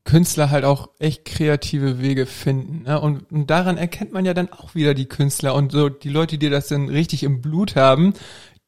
[0.04, 2.84] Künstler halt auch echt kreative Wege finden.
[2.84, 3.00] Ne?
[3.00, 6.38] Und, und daran erkennt man ja dann auch wieder die Künstler und so die Leute,
[6.38, 8.14] die das dann richtig im Blut haben,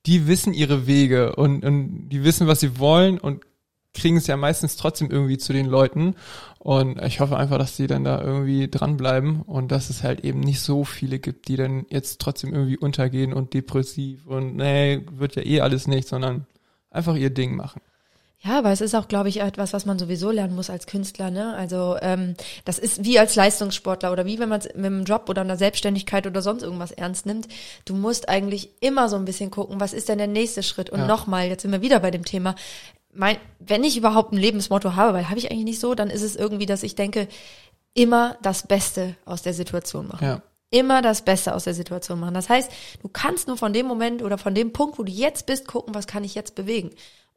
[0.05, 3.43] die wissen ihre Wege und, und die wissen, was sie wollen und
[3.93, 6.15] kriegen es ja meistens trotzdem irgendwie zu den Leuten.
[6.59, 10.39] Und ich hoffe einfach, dass die dann da irgendwie dranbleiben und dass es halt eben
[10.39, 15.35] nicht so viele gibt, die dann jetzt trotzdem irgendwie untergehen und depressiv und nee, wird
[15.35, 16.47] ja eh alles nicht, sondern
[16.89, 17.81] einfach ihr Ding machen.
[18.45, 21.31] Ja, aber es ist auch, glaube ich, etwas, was man sowieso lernen muss als Künstler.
[21.31, 21.55] Ne?
[21.55, 25.29] Also ähm, das ist wie als Leistungssportler oder wie wenn man es mit einem Job
[25.29, 27.47] oder einer Selbstständigkeit oder sonst irgendwas ernst nimmt.
[27.85, 30.89] Du musst eigentlich immer so ein bisschen gucken, was ist denn der nächste Schritt?
[30.89, 31.07] Und ja.
[31.07, 32.55] nochmal, jetzt sind wir wieder bei dem Thema.
[33.13, 36.23] Mein, wenn ich überhaupt ein Lebensmotto habe, weil habe ich eigentlich nicht so, dann ist
[36.23, 37.29] es irgendwie, dass ich denke,
[37.93, 40.25] immer das Beste aus der Situation machen.
[40.25, 40.41] Ja
[40.73, 42.33] immer das Beste aus der Situation machen.
[42.33, 42.71] Das heißt,
[43.03, 45.93] du kannst nur von dem Moment oder von dem Punkt, wo du jetzt bist, gucken,
[45.93, 46.89] was kann ich jetzt bewegen.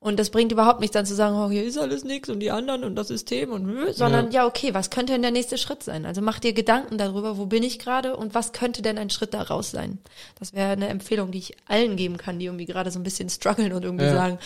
[0.06, 2.52] Und das bringt überhaupt nichts dann zu sagen, oh, hier ist alles nichts und die
[2.52, 4.42] anderen und das System und sondern ja.
[4.42, 6.06] ja, okay, was könnte denn der nächste Schritt sein?
[6.06, 9.34] Also mach dir Gedanken darüber, wo bin ich gerade und was könnte denn ein Schritt
[9.34, 9.98] daraus sein?
[10.38, 13.28] Das wäre eine Empfehlung, die ich allen geben kann, die irgendwie gerade so ein bisschen
[13.30, 14.14] strugglen und irgendwie ja.
[14.14, 14.38] sagen,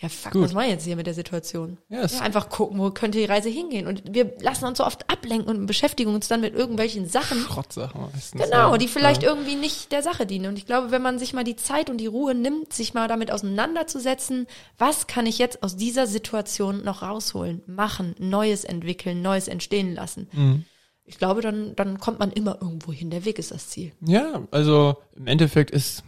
[0.00, 0.42] ja, fuck, Gut.
[0.44, 1.78] was mache ich jetzt hier mit der Situation?
[1.88, 3.88] Ja, ja, einfach gucken, wo könnte die Reise hingehen?
[3.88, 7.40] Und wir lassen uns so oft ablenken und beschäftigen uns dann mit irgendwelchen Sachen.
[7.40, 8.40] Schrottsachen meistens.
[8.40, 10.46] Genau, die vielleicht irgendwie nicht der Sache dienen.
[10.46, 13.08] Und ich glaube, wenn man sich mal die Zeit und die Ruhe nimmt, sich mal
[13.08, 14.46] damit auseinanderzusetzen,
[14.78, 20.28] was kann ich jetzt aus dieser Situation noch rausholen, machen, Neues entwickeln, Neues entstehen lassen.
[20.32, 20.64] Mhm.
[21.04, 23.10] Ich glaube, dann, dann kommt man immer irgendwo hin.
[23.10, 23.92] Der Weg ist das Ziel.
[24.00, 26.04] Ja, also im Endeffekt ist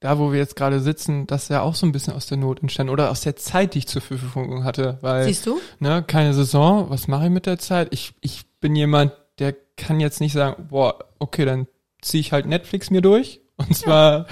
[0.00, 2.60] da, wo wir jetzt gerade sitzen, das ja auch so ein bisschen aus der Not
[2.60, 4.98] entstanden oder aus der Zeit, die ich zur Verfügung hatte.
[5.00, 5.58] Weil, Siehst du?
[5.78, 7.88] Ne, keine Saison, was mache ich mit der Zeit?
[7.90, 11.66] Ich, ich bin jemand, der kann jetzt nicht sagen, boah, okay, dann
[12.02, 14.26] ziehe ich halt Netflix mir durch und zwar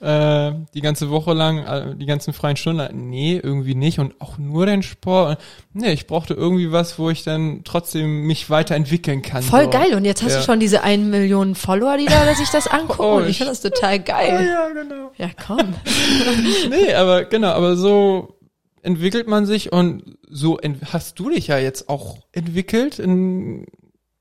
[0.00, 3.08] ja, äh, die ganze Woche lang, äh, die ganzen freien Stunden.
[3.10, 3.98] Nee, irgendwie nicht.
[3.98, 5.40] Und auch nur den Sport.
[5.72, 9.42] Nee, ich brauchte irgendwie was, wo ich dann trotzdem mich weiterentwickeln kann.
[9.42, 9.70] Voll so.
[9.70, 9.94] geil.
[9.94, 10.38] Und jetzt hast Ja.
[10.38, 12.98] du schon diese 1 Million Follower, die da sich das angucken.
[13.08, 14.46] Oh, ich finde das total geil.
[14.48, 15.10] ja, genau.
[15.16, 15.74] Ja, komm.
[16.70, 18.36] Nee, aber genau, aber so
[18.82, 20.58] entwickelt man sich und so
[20.92, 22.98] hast du dich ja jetzt auch entwickelt.
[22.98, 23.66] In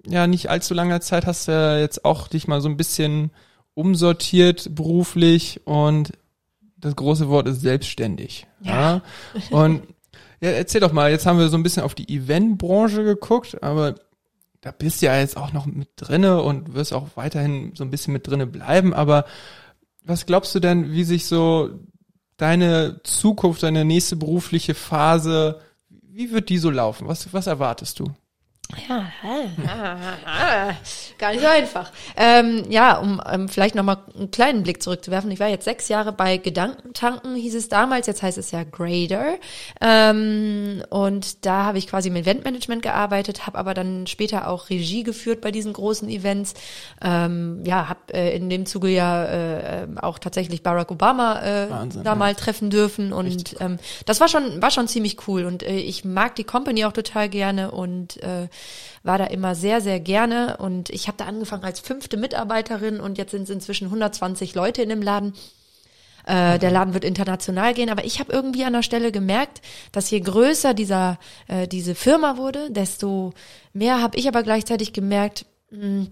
[0.08, 3.32] ja nicht allzu langer Zeit hast du ja jetzt auch dich mal so ein bisschen
[3.78, 6.12] umsortiert beruflich und
[6.78, 8.48] das große Wort ist selbstständig.
[8.62, 9.04] Ja.
[9.52, 9.84] Und
[10.42, 13.96] ja, erzähl doch mal, jetzt haben wir so ein bisschen auf die Eventbranche geguckt, aber
[14.62, 17.92] da bist du ja jetzt auch noch mit drinne und wirst auch weiterhin so ein
[17.92, 19.26] bisschen mit drinne bleiben, aber
[20.04, 21.70] was glaubst du denn, wie sich so
[22.38, 25.60] deine Zukunft, deine nächste berufliche Phase,
[25.90, 27.08] wie wird die so laufen?
[27.08, 28.12] Was, was erwartest du?
[28.90, 29.06] Ja,
[31.18, 31.90] gar nicht so einfach.
[32.18, 35.32] Ähm, ja, um ähm, vielleicht nochmal einen kleinen Blick zurückzuwerfen.
[35.32, 39.36] Ich war jetzt sechs Jahre bei Gedankentanken, hieß es damals, jetzt heißt es ja Grader.
[39.80, 45.04] Ähm, und da habe ich quasi im Eventmanagement gearbeitet, habe aber dann später auch Regie
[45.04, 46.54] geführt bei diesen großen Events.
[47.02, 52.04] Ähm, ja, habe äh, in dem Zuge ja äh, auch tatsächlich Barack Obama äh, Wahnsinn,
[52.04, 52.16] da ja.
[52.16, 56.04] mal treffen dürfen und ähm, das war schon war schon ziemlich cool und äh, ich
[56.04, 58.48] mag die Company auch total gerne und äh,
[59.04, 63.18] war da immer sehr sehr gerne und ich habe da angefangen als fünfte Mitarbeiterin und
[63.18, 65.34] jetzt sind es inzwischen 120 Leute in dem Laden.
[66.26, 69.62] Äh, der Laden wird international gehen, aber ich habe irgendwie an der Stelle gemerkt,
[69.94, 73.34] dass je größer dieser äh, diese Firma wurde, desto
[73.72, 76.08] mehr habe ich aber gleichzeitig gemerkt, mh,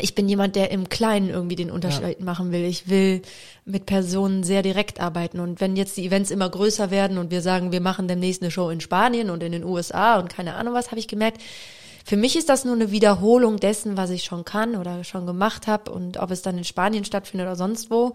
[0.00, 2.64] ich bin jemand, der im Kleinen irgendwie den Unterschied machen will.
[2.64, 3.22] Ich will
[3.64, 5.40] mit Personen sehr direkt arbeiten.
[5.40, 8.50] Und wenn jetzt die Events immer größer werden und wir sagen, wir machen demnächst eine
[8.50, 11.40] Show in Spanien und in den USA und keine Ahnung was, habe ich gemerkt,
[12.08, 15.66] für mich ist das nur eine Wiederholung dessen, was ich schon kann oder schon gemacht
[15.66, 15.90] habe.
[15.90, 18.12] Und ob es dann in Spanien stattfindet oder sonst wo,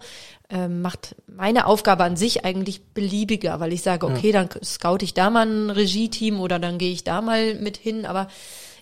[0.48, 5.12] ähm, macht meine Aufgabe an sich eigentlich beliebiger, weil ich sage, okay, dann scout ich
[5.12, 8.06] da mal ein Regie-Team oder dann gehe ich da mal mit hin.
[8.06, 8.28] Aber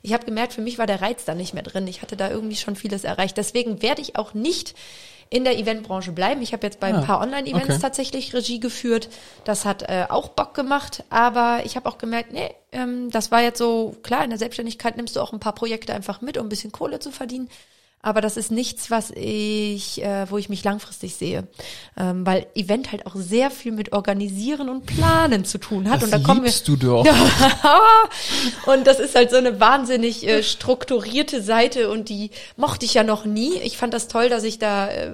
[0.03, 1.89] ich habe gemerkt, für mich war der Reiz da nicht mehr drin.
[1.89, 3.37] Ich hatte da irgendwie schon vieles erreicht.
[3.37, 4.77] Deswegen werde ich auch nicht
[5.33, 6.43] in der Eventbranche bleiben.
[6.43, 7.79] Ich habe jetzt bei ein Ah, paar Online-Events okay.
[7.81, 9.09] tatsächlich Regie geführt.
[9.45, 13.41] Das hat äh, auch Bock gemacht, aber ich habe auch gemerkt, nee, ähm, das war
[13.41, 16.47] jetzt so, klar, in der Selbstständigkeit nimmst du auch ein paar Projekte einfach mit, um
[16.47, 17.49] ein bisschen Kohle zu verdienen.
[18.03, 21.47] Aber das ist nichts, was ich, äh, wo ich mich langfristig sehe.
[21.99, 25.97] Ähm, weil Event halt auch sehr viel mit Organisieren und Planen zu tun hat.
[25.97, 26.51] Das und da kommen wir.
[26.65, 27.07] du doch.
[28.67, 33.03] und das ist halt so eine wahnsinnig äh, strukturierte Seite und die mochte ich ja
[33.03, 33.59] noch nie.
[33.59, 35.13] Ich fand das toll, dass ich da äh,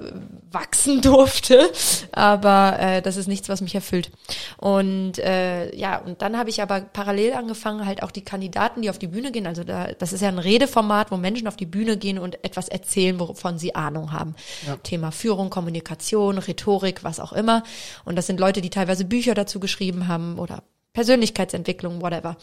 [0.51, 1.69] wachsen durfte,
[2.11, 4.11] aber äh, das ist nichts, was mich erfüllt.
[4.57, 8.89] Und äh, ja, und dann habe ich aber parallel angefangen, halt auch die Kandidaten, die
[8.89, 11.65] auf die Bühne gehen, also da, das ist ja ein Redeformat, wo Menschen auf die
[11.65, 14.35] Bühne gehen und etwas erzählen, wovon sie Ahnung haben.
[14.83, 17.63] Thema Führung, Kommunikation, Rhetorik, was auch immer.
[18.05, 20.63] Und das sind Leute, die teilweise Bücher dazu geschrieben haben oder
[20.93, 22.37] Persönlichkeitsentwicklung, whatever.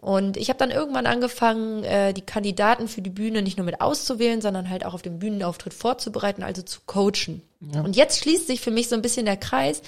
[0.00, 3.80] Und ich habe dann irgendwann angefangen, äh, die Kandidaten für die Bühne nicht nur mit
[3.80, 7.42] auszuwählen, sondern halt auch auf den Bühnenauftritt vorzubereiten, also zu coachen.
[7.82, 9.82] Und jetzt schließt sich für mich so ein bisschen der Kreis,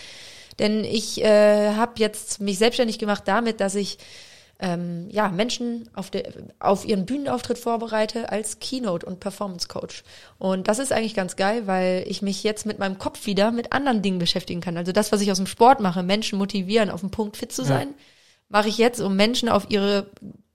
[0.58, 3.98] denn ich äh, habe jetzt mich selbstständig gemacht damit, dass ich
[4.60, 10.04] ähm, ja, Menschen auf, der, auf ihren Bühnenauftritt vorbereite als Keynote und Performance Coach.
[10.38, 13.72] Und das ist eigentlich ganz geil, weil ich mich jetzt mit meinem Kopf wieder mit
[13.72, 14.76] anderen Dingen beschäftigen kann.
[14.76, 17.64] Also das, was ich aus dem Sport mache, Menschen motivieren, auf dem Punkt fit zu
[17.64, 17.94] sein,
[18.48, 20.06] mache ich jetzt, um Menschen auf ihre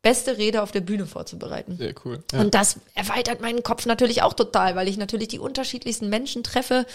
[0.06, 1.78] beste Rede auf der Bühne vorzubereiten.
[1.78, 2.24] Sehr cool.
[2.32, 2.42] Ja.
[2.42, 6.86] Und das erweitert meinen Kopf natürlich auch total, weil ich natürlich die unterschiedlichsten Menschen treffe,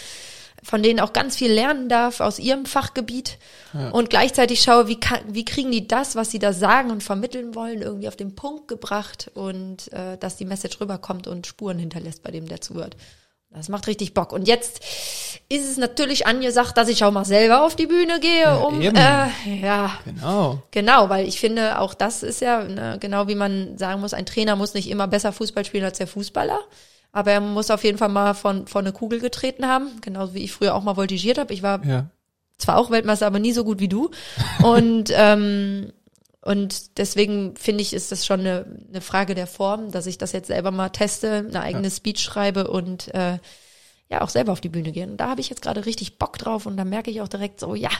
[0.62, 3.38] von denen auch ganz viel lernen darf aus ihrem Fachgebiet
[3.92, 7.54] und gleichzeitig schaue, wie, kann, wie kriegen die das, was sie da sagen und vermitteln
[7.54, 12.22] wollen, irgendwie auf den Punkt gebracht und äh, dass die Message rüberkommt und Spuren hinterlässt
[12.22, 12.96] bei dem, der zuhört.
[13.52, 14.32] Das macht richtig Bock.
[14.32, 14.80] Und jetzt
[15.48, 18.96] ist es natürlich angesagt, dass ich auch mal selber auf die Bühne gehe, um eben.
[18.96, 19.28] äh,
[19.60, 20.62] ja, Genau.
[20.70, 24.24] Genau, weil ich finde, auch das ist ja, ne, genau wie man sagen muss, ein
[24.24, 26.60] Trainer muss nicht immer besser Fußball spielen als der Fußballer.
[27.12, 30.44] Aber er muss auf jeden Fall mal von, von eine Kugel getreten haben, genauso wie
[30.44, 31.52] ich früher auch mal voltigiert habe.
[31.52, 32.06] Ich war Ja.
[32.58, 34.10] zwar auch Weltmeister, aber nie so gut wie du.
[34.62, 35.92] Und, ähm,
[36.42, 40.32] und deswegen finde ich, ist das schon eine, eine Frage der Form, dass ich das
[40.32, 43.38] jetzt selber mal teste, eine eigene Speech schreibe und äh,
[44.10, 45.12] ja auch selber auf die Bühne gehen.
[45.12, 47.60] Und da habe ich jetzt gerade richtig Bock drauf und da merke ich auch direkt
[47.60, 47.90] so, ja,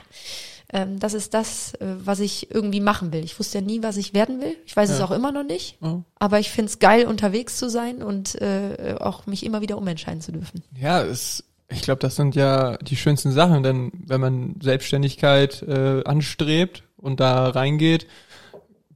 [0.73, 3.25] ähm, das ist das, äh, was ich irgendwie machen will.
[3.25, 4.57] Ich wusste ja nie, was ich werden will.
[4.67, 5.05] Ich weiß es Ja.
[5.05, 5.77] auch immer noch nicht.
[5.83, 6.01] Oh.
[6.19, 10.21] Aber ich finde es geil, unterwegs zu sein und äh, auch mich immer wieder umentscheiden
[10.21, 10.63] zu dürfen.
[10.79, 16.03] Ja, es Ich glaube, das sind ja die schönsten Sachen, denn wenn man Selbstständigkeit äh,
[16.05, 18.09] anstrebt und da reingeht,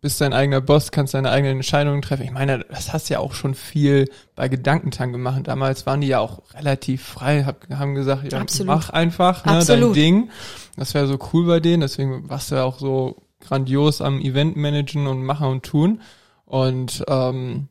[0.05, 2.25] bist dein eigener Boss, kannst deine eigenen Entscheidungen treffen.
[2.25, 4.05] Ich meine, das hast du ja auch schon viel
[4.37, 5.41] bei Gedankentank gemacht.
[5.45, 8.67] Damals waren die ja auch relativ frei, hab, haben gesagt, ja, Absolut.
[8.67, 9.95] mach einfach ne, dein.
[9.95, 10.29] Ding.
[10.77, 14.57] Das wäre so cool bei denen, deswegen warst du ja auch so grandios am Event
[14.57, 16.03] managen und machen und tun.
[16.45, 17.69] Und ähm,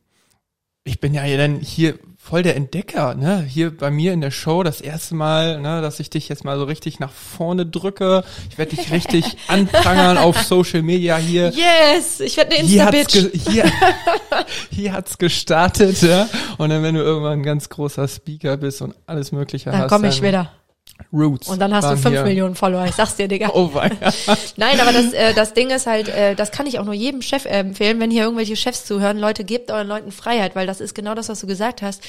[0.84, 3.42] ich bin ja dann hier voll der Entdecker, ne?
[3.42, 6.58] Hier bei mir in der Show das erste Mal, ne, dass ich dich jetzt mal
[6.58, 8.22] so richtig nach vorne drücke.
[8.50, 11.50] Ich werde dich richtig anprangern auf Social Media hier.
[11.54, 13.12] Yes, ich werde eine Hier Insta-Bitch.
[13.12, 13.72] ge hier,
[14.70, 16.28] hier hat's gestartet, ja.
[16.58, 19.90] Und dann, wenn du irgendwann ein ganz großer Speaker bist und alles Mögliche Dann hast,
[19.90, 20.52] komme ich wieder.
[21.12, 21.48] Roots.
[21.48, 22.22] Und dann hast du fünf.
[22.24, 22.84] Millionen Follower.
[22.86, 23.50] Ich sag's dir, Digga.
[23.54, 23.70] Oh.
[24.56, 27.22] Nein, aber das, äh, das Ding ist halt, äh, das kann ich auch nur jedem
[27.22, 29.18] Chef empfehlen, wenn hier irgendwelche Chefs zuhören.
[29.18, 32.02] Leute, gebt euren Leuten Freiheit, weil das ist genau das, was du gesagt hast.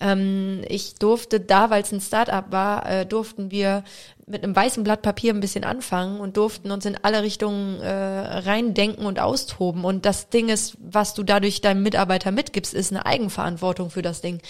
[0.00, 3.82] Ähm, ich durfte da, weil es ein Start-up war, äh, durften wir
[4.30, 7.88] mit einem weißen Blatt Papier ein bisschen anfangen und durften uns in alle Richtungen äh,
[7.90, 9.84] reindenken und austoben.
[9.84, 14.20] Und das Ding ist, was du dadurch deinem Mitarbeiter mitgibst, ist eine Eigenverantwortung für das
[14.20, 14.40] Ding.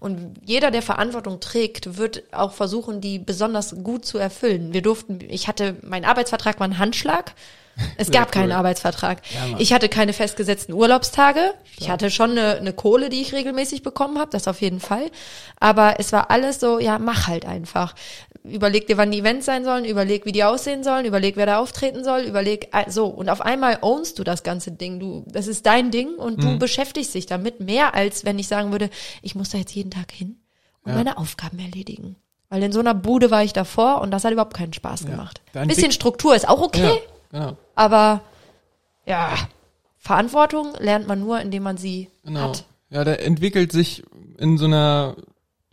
[0.00, 4.72] Und jeder, der Verantwortung trägt, wird auch versuchen, die besonders gut zu erfüllen.
[4.72, 7.34] Wir durften, ich hatte, mein Arbeitsvertrag war ein Handschlag.
[7.96, 8.42] Es gab cool.
[8.42, 9.22] keinen Arbeitsvertrag.
[9.30, 11.54] Ja, ich hatte keine festgesetzten Urlaubstage.
[11.78, 15.10] Ich hatte schon eine, eine Kohle, die ich regelmäßig bekommen habe, das auf jeden Fall.
[15.60, 17.94] Aber es war alles so, ja, mach halt einfach.
[18.50, 21.58] Überleg dir, wann die Events sein sollen, überleg, wie die aussehen sollen, überleg, wer da
[21.58, 23.06] auftreten soll, überleg, äh, so.
[23.06, 24.98] Und auf einmal ownst du das ganze Ding.
[25.00, 26.42] Du, das ist dein Ding und Mhm.
[26.42, 28.90] du beschäftigst dich damit mehr, als wenn ich sagen würde,
[29.22, 30.36] ich muss da jetzt jeden Tag hin
[30.82, 30.96] und Ja.
[30.98, 32.16] meine Aufgaben erledigen.
[32.50, 35.10] Weil in so einer Bude war ich davor und das hat überhaupt keinen Spaß Ja.
[35.10, 35.42] gemacht.
[35.52, 37.00] Da Bisschen entwick- Struktur ist auch okay.
[37.32, 37.56] Ja, genau.
[37.74, 38.22] Aber
[39.06, 39.34] ja,
[39.98, 42.40] Verantwortung lernt man nur, indem man sie Genau.
[42.40, 42.64] hat.
[42.90, 44.02] Ja, da entwickelt sich
[44.38, 45.16] in so einer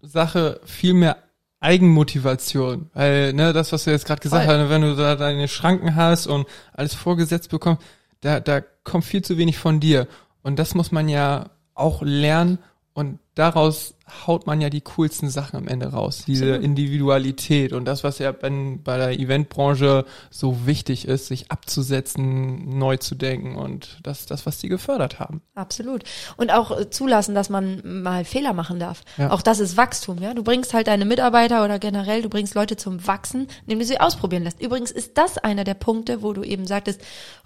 [0.02, 1.18] Sache viel mehr
[1.66, 2.90] Eigenmotivation.
[2.94, 4.60] Weil, ne, das, was du jetzt gerade gesagt Voll.
[4.60, 7.82] hast, wenn du da deine Schranken hast und alles vorgesetzt bekommst,
[8.22, 10.08] da, da kommt viel zu wenig von dir.
[10.44, 12.60] Und das muss man ja auch lernen
[12.94, 16.24] und daraus haut man ja die coolsten Sachen am Ende raus.
[16.28, 16.64] Diese Absolut.
[16.64, 18.50] Individualität und das, was ja bei,
[18.84, 24.60] bei der Eventbranche so wichtig ist, sich abzusetzen, neu zu denken und das, das, was
[24.60, 25.42] die gefördert haben.
[25.56, 26.04] Absolut.
[26.38, 29.04] Und auch äh, zulassen, dass man mal Fehler machen darf.
[29.18, 29.32] Ja.
[29.32, 30.36] Auch das ist Wachstum, ja.
[30.36, 34.00] Du bringst halt deine Mitarbeiter oder generell, du bringst Leute zum Wachsen, indem du sie
[34.00, 34.62] ausprobieren lässt.
[34.62, 37.02] Übrigens ist das einer der Punkte, wo du eben sagtest,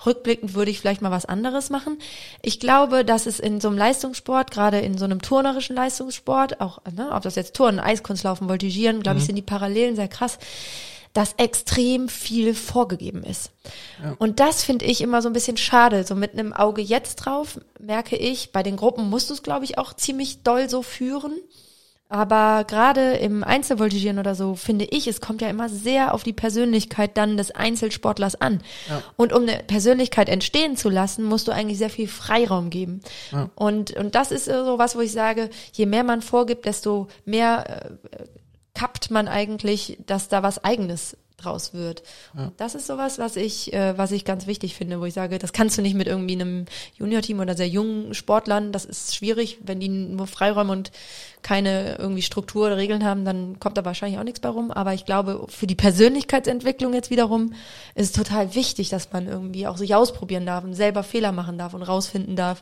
[0.05, 1.99] rückblickend würde ich vielleicht mal was anderes machen.
[2.41, 6.79] Ich glaube, dass es in so einem Leistungssport, gerade in so einem turnerischen Leistungssport, auch,
[6.91, 10.39] ne, ob das jetzt Turnen, Eiskunstlaufen, Voltigieren, glaube ich, sind die Parallelen sehr krass,
[11.13, 13.51] dass extrem viel vorgegeben ist.
[14.19, 16.03] Und das finde ich immer so ein bisschen schade.
[16.03, 19.65] So mit einem Auge jetzt drauf merke ich, bei den Gruppen musst du es, glaube
[19.65, 21.33] ich, auch ziemlich doll so führen.
[22.11, 26.33] Aber gerade im Einzelvoltigieren oder so finde ich, es kommt ja immer sehr auf die
[26.33, 28.63] Persönlichkeit dann des Einzelsportlers an.
[28.89, 29.03] Ja.
[29.15, 33.01] Und um eine Persönlichkeit entstehen zu lassen, musst du eigentlich sehr viel Freiraum geben.
[33.31, 33.51] Ja.
[33.53, 37.91] Und, und das ist so was, wo ich sage, je mehr man vorgibt, desto mehr
[38.11, 38.23] äh,
[38.73, 42.03] kappt man eigentlich, dass da was Eigenes draus wird.
[42.33, 45.39] Und Das ist sowas, was ich, äh, was ich ganz wichtig finde, wo ich sage,
[45.39, 46.65] das kannst du nicht mit irgendwie einem
[46.97, 50.91] Junior-Team oder sehr jungen Sportlern, das ist schwierig, wenn die nur Freiräume und
[51.41, 54.71] keine irgendwie Struktur oder Regeln haben, dann kommt da wahrscheinlich auch nichts bei rum.
[54.71, 57.53] Aber ich glaube, für die Persönlichkeitsentwicklung jetzt wiederum
[57.95, 61.57] ist es total wichtig, dass man irgendwie auch sich ausprobieren darf und selber Fehler machen
[61.57, 62.61] darf und rausfinden darf.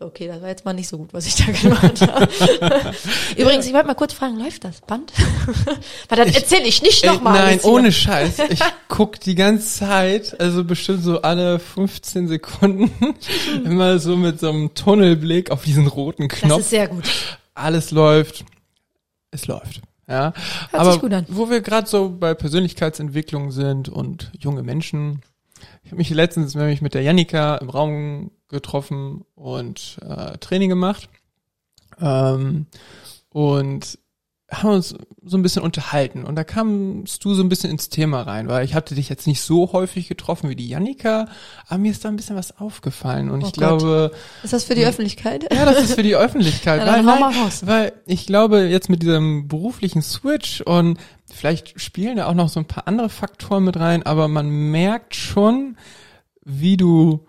[0.00, 2.28] Okay, das war jetzt mal nicht so gut, was ich da gemacht habe.
[3.36, 5.12] Übrigens, ich wollte mal kurz fragen, läuft das Band?
[6.08, 7.34] Weil dann erzähle ich nicht nochmal.
[7.34, 8.38] nein, ohne Scheiß.
[8.50, 13.16] Ich guck die ganze Zeit, also bestimmt so alle 15 Sekunden,
[13.64, 16.60] immer so mit so einem Tunnelblick auf diesen roten Das Knopf.
[16.60, 17.04] ist sehr gut.
[17.54, 18.44] Alles läuft.
[19.32, 19.80] Es läuft.
[20.08, 20.32] Ja.
[20.70, 25.22] Hört Aber wo wir gerade so bei Persönlichkeitsentwicklung sind und junge Menschen,
[25.82, 31.08] ich habe mich letztens nämlich mit der Jannika im Raum getroffen und äh, Training gemacht.
[32.00, 32.66] Ähm,
[33.30, 33.98] und
[34.50, 38.22] haben uns so ein bisschen unterhalten und da kamst du so ein bisschen ins Thema
[38.22, 41.26] rein, weil ich hatte dich jetzt nicht so häufig getroffen wie die Jannika,
[41.66, 43.58] aber mir ist da ein bisschen was aufgefallen und Oh ich Gott.
[43.80, 44.10] glaube,
[44.42, 45.52] Ist das für die Öffentlichkeit?
[45.54, 46.80] ja, das ist für die Öffentlichkeit.
[46.86, 47.66] Ja, weil, raus.
[47.66, 50.98] weil ich glaube, jetzt mit diesem beruflichen Switch und
[51.30, 55.14] vielleicht spielen da auch noch so ein paar andere Faktoren mit rein, aber man merkt
[55.14, 55.76] schon,
[56.46, 57.26] wie du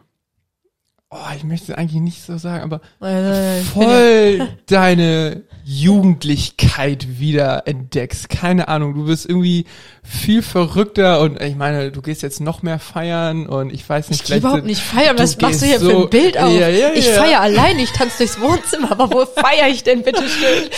[1.12, 7.68] oh, ich möchte es eigentlich nicht so sagen, aber ich bin voll deine Jugendlichkeit wieder
[7.68, 8.30] entdeckst.
[8.30, 9.66] Keine Ahnung, du bist irgendwie
[10.04, 14.22] viel verrückter und ich meine, du gehst jetzt noch mehr feiern und ich weiß nicht,
[14.22, 15.18] Ich gehe überhaupt nicht feiern.
[15.18, 16.52] Was machst du hier für so- ein Bild auf?
[16.54, 17.14] Ja, ja, ich ja.
[17.14, 20.70] feiere allein, ich tanze durchs Wohnzimmer, aber wo feiere ich denn bitte schön?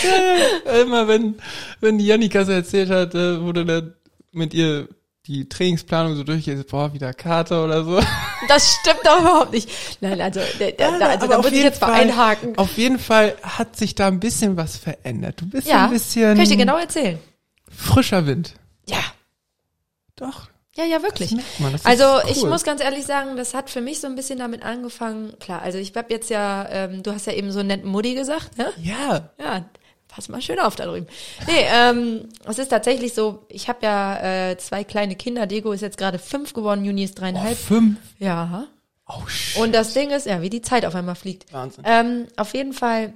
[0.84, 1.36] Immer wenn,
[1.82, 3.94] wenn die Jannika so erzählt hat, äh, wo du dann
[4.32, 4.88] mit ihr
[5.28, 8.01] die Trainingsplanung so durchgehst, boah, wieder Kater oder so.
[8.47, 9.69] Das stimmt doch überhaupt nicht.
[10.01, 12.57] Nein, also, da, da, da, also da muss ich jetzt mal Fall- einhaken.
[12.57, 15.39] Auf jeden Fall hat sich da ein bisschen was verändert.
[15.39, 17.19] Du bist Ja, ein bisschen kann ich dir genau erzählen.
[17.69, 18.55] frischer Wind.
[18.89, 18.97] Ja,
[20.15, 20.49] Doch.
[20.76, 21.32] ja, ja, wirklich.
[21.59, 22.32] man, Also cool.
[22.32, 25.38] ich muss ganz ehrlich sagen, das hat für mich so ein bisschen damit angefangen.
[25.39, 28.15] Klar, also ich hab jetzt ja, ähm, du hast ja eben so einen netten Mutti
[28.15, 28.74] gesagt, ne?
[28.82, 29.30] Ja.
[29.39, 29.65] Ja,
[30.14, 31.07] pass mal schön auf da drüben.
[31.47, 35.47] Nee, ähm, es ist tatsächlich so, ich habe ja äh, zwei kleine Kinder.
[35.47, 37.57] Diego ist jetzt gerade fünf geworden, Juni ist Oh, dreieinhalb.
[37.57, 37.97] fünf.
[38.20, 38.68] Ja.
[39.07, 39.62] Oh, shit.
[39.62, 41.51] Und das Ding ist, ja, wie die Zeit auf einmal fliegt.
[41.53, 41.84] Wahnsinn.
[41.88, 43.14] Ähm, auf jeden Fall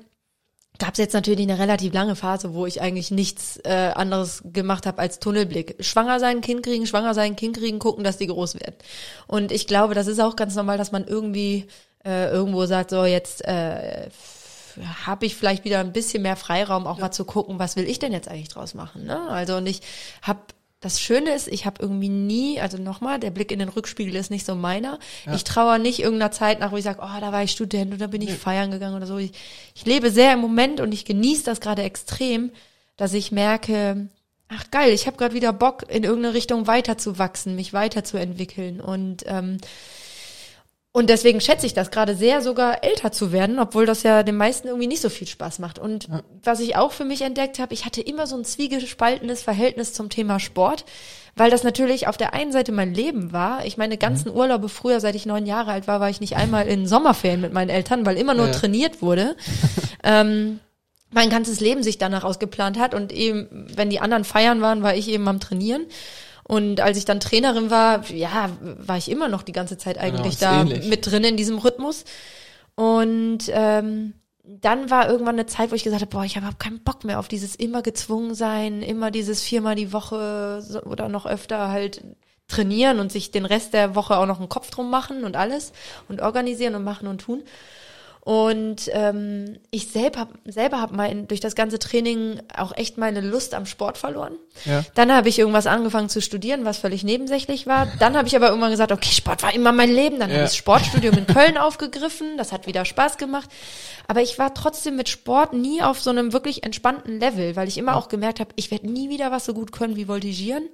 [0.78, 4.86] gab es jetzt natürlich eine relativ lange Phase, wo ich eigentlich nichts äh, anderes gemacht
[4.86, 5.76] habe als Tunnelblick.
[5.80, 8.76] Schwanger sein, Kind kriegen, schwanger sein, Kind kriegen, gucken, dass die groß werden.
[9.28, 11.68] Und ich glaube, das ist auch ganz normal, dass man irgendwie
[12.06, 14.10] äh, irgendwo sagt, so jetzt äh,
[15.06, 18.00] habe ich vielleicht wieder ein bisschen mehr Freiraum, auch mal zu gucken, was will ich
[18.00, 19.06] denn jetzt eigentlich draus machen.
[19.06, 19.28] Ne?
[19.30, 19.82] Also und ich
[20.22, 20.40] habe
[20.86, 24.30] das Schöne ist, ich habe irgendwie nie, also nochmal, der Blick in den Rückspiegel ist
[24.30, 25.00] nicht so meiner.
[25.34, 28.08] Ich trauere nicht irgendeiner Zeit nach, wo ich sage, oh, da war ich Student oder
[28.08, 29.18] bin ich feiern gegangen oder so.
[29.18, 29.32] Ich,
[29.74, 32.52] ich lebe sehr im Moment und ich genieße das gerade extrem,
[32.98, 34.10] dass ich merke,
[34.48, 38.80] ach geil, ich habe gerade wieder Bock, in irgendeine Richtung weiterzuwachsen, mich weiterzuentwickeln.
[38.80, 39.58] Und ähm,
[40.96, 44.38] und deswegen schätze ich das gerade sehr, sogar älter zu werden, obwohl das ja den
[44.38, 45.78] meisten irgendwie nicht so viel Spaß macht.
[45.78, 46.08] Und
[46.42, 50.10] was ich auch für mich entdeckt habe, ich hatte immer so ein zwiegespaltenes Verhältnis zum
[50.10, 50.86] Thema Sport,
[51.36, 53.66] weil das natürlich auf der einen Seite mein Leben war.
[53.66, 56.66] Ich meine, ganzen Urlaube früher, seit ich neun Jahre alt war, war ich nicht einmal
[56.66, 58.54] in Sommerferien mit meinen Eltern, weil immer nur Ja.
[58.54, 59.36] trainiert wurde.
[60.06, 60.62] ähm,
[61.12, 64.96] mein ganzes Leben sich danach ausgeplant hat und eben, wenn die anderen feiern waren, war
[64.96, 65.88] ich eben am Trainieren.
[66.48, 70.34] Und als ich dann Trainerin war, ja, war ich immer noch die ganze Zeit eigentlich
[70.34, 70.88] ist da ähnlich.
[70.88, 72.06] mit drin in diesem Rhythmus.
[72.76, 76.84] Und ähm, dann war irgendwann eine Zeit, wo ich gesagt habe, boah, ich habe keinen
[76.84, 81.70] Bock mehr auf dieses immer gezwungen sein, immer dieses viermal die Woche oder noch öfter
[81.70, 82.04] halt
[82.48, 85.72] trainieren und sich den Rest der Woche auch noch einen Kopf drum machen und alles
[86.08, 87.42] und organisieren und machen und tun.
[88.26, 93.22] Und ähm, ich selber hab, selber habe mein durch das ganze Training auch echt meine
[93.22, 94.34] Lust am Sport verloren.
[94.66, 94.84] Ja.
[94.96, 97.88] Dann habe ich irgendwas angefangen zu studieren, was völlig nebensächlich war.
[98.00, 100.18] Dann habe ich aber irgendwann gesagt, okay, Sport war immer mein Leben.
[100.20, 100.38] Dann Ja.
[100.38, 102.36] habe ich das Sportstudium in Köln aufgegriffen.
[102.36, 103.48] Das hat wieder Spaß gemacht.
[104.08, 107.78] Aber ich war trotzdem mit Sport nie auf so einem wirklich entspannten Level, weil ich
[107.78, 110.68] immer auch gemerkt habe, ich werde nie wieder was so gut können wie Voltigieren.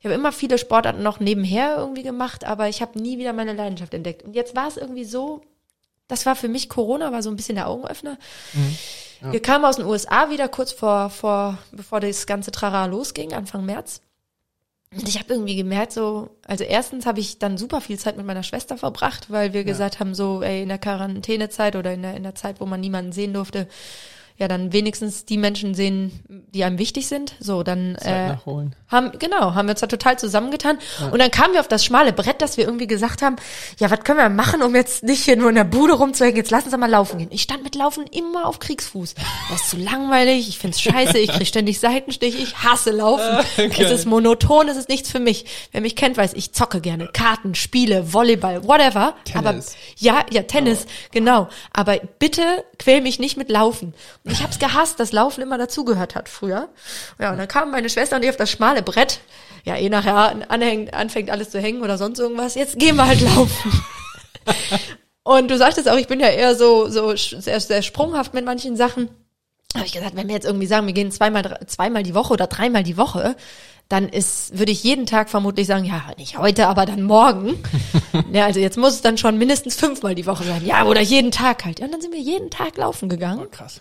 [0.00, 3.52] Ich habe immer viele Sportarten noch nebenher irgendwie gemacht, aber ich habe nie wieder meine
[3.52, 4.24] Leidenschaft entdeckt.
[4.24, 5.42] Und jetzt war es irgendwie so,
[6.10, 8.18] das war für mich Corona, war so ein bisschen der Augenöffner.
[9.22, 13.66] Wir kamen aus den USA wieder kurz vor, vor, bevor das ganze Trara losging, Anfang
[13.66, 14.00] März.
[14.92, 18.26] Und ich habe irgendwie gemerkt, so, also erstens habe ich dann super viel Zeit mit
[18.26, 22.16] meiner Schwester verbracht, weil wir gesagt haben, so, ey, in der Quarantänezeit oder in der,
[22.16, 23.68] in der Zeit, wo man niemanden sehen durfte,
[24.40, 26.18] ja, dann wenigstens die Menschen sehen,
[26.54, 27.34] die einem wichtig sind.
[27.40, 28.74] So, dann Zeit äh, nachholen.
[28.88, 30.78] haben, genau, haben wir uns da total zusammengetan.
[31.12, 33.36] Und dann kamen wir auf das schmale Brett, dass wir irgendwie gesagt haben,
[33.78, 36.50] ja, was können wir machen, um jetzt nicht hier nur in der Bude rumzuhängen, jetzt
[36.50, 37.28] lass uns mal laufen gehen.
[37.32, 39.14] Ich stand mit Laufen immer auf Kriegsfuß.
[39.50, 43.44] Das ist zu langweilig, ich find's scheiße, ich krieg ständig Seitenstich, ich hasse Laufen.
[43.58, 43.92] es geil.
[43.92, 45.44] ist monoton, es ist nichts für mich.
[45.72, 49.16] Wer mich kennt, weiß, ich zocke gerne Karten, Spiele, Volleyball, whatever.
[49.34, 49.76] Aber Tennis.
[49.98, 51.50] ja, ja, Tennis, genau.
[51.74, 52.42] Aber bitte
[52.78, 53.92] quäl mich nicht mit Laufen.
[54.24, 56.68] Und ich hab's gehasst, dass Laufen immer dazugehört hat früher.
[57.18, 59.20] Ja, und dann kamen meine Schwester und ich auf das schmale Brett.
[59.64, 62.54] Ja, eh nachher anhängt, anfängt alles zu hängen oder sonst irgendwas.
[62.54, 63.82] Jetzt gehen wir halt laufen.
[65.22, 68.76] und du sagtest auch, ich bin ja eher so, so sehr, sehr sprunghaft mit manchen
[68.76, 69.10] Sachen.
[69.74, 72.46] Habe ich gesagt, wenn wir jetzt irgendwie sagen, wir gehen zweimal, zweimal die Woche oder
[72.46, 73.36] dreimal die Woche,
[73.88, 77.62] dann ist, würde ich jeden Tag vermutlich sagen, ja, nicht heute, aber dann morgen.
[78.32, 80.64] ja, also jetzt muss es dann schon mindestens fünfmal die Woche sein.
[80.64, 81.80] Ja, oder jeden Tag halt.
[81.80, 83.42] Ja, und dann sind wir jeden Tag laufen gegangen.
[83.44, 83.80] Oh, krass.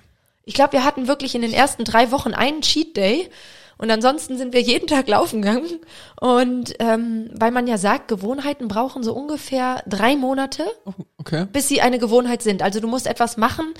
[0.49, 3.29] Ich glaube, wir hatten wirklich in den ersten drei Wochen einen Cheat Day.
[3.77, 5.79] Und ansonsten sind wir jeden Tag laufen gegangen.
[6.19, 11.45] Und ähm, weil man ja sagt, Gewohnheiten brauchen so ungefähr drei Monate, Oh, okay.
[11.53, 12.63] bis sie eine Gewohnheit sind.
[12.63, 13.75] Also du musst etwas machen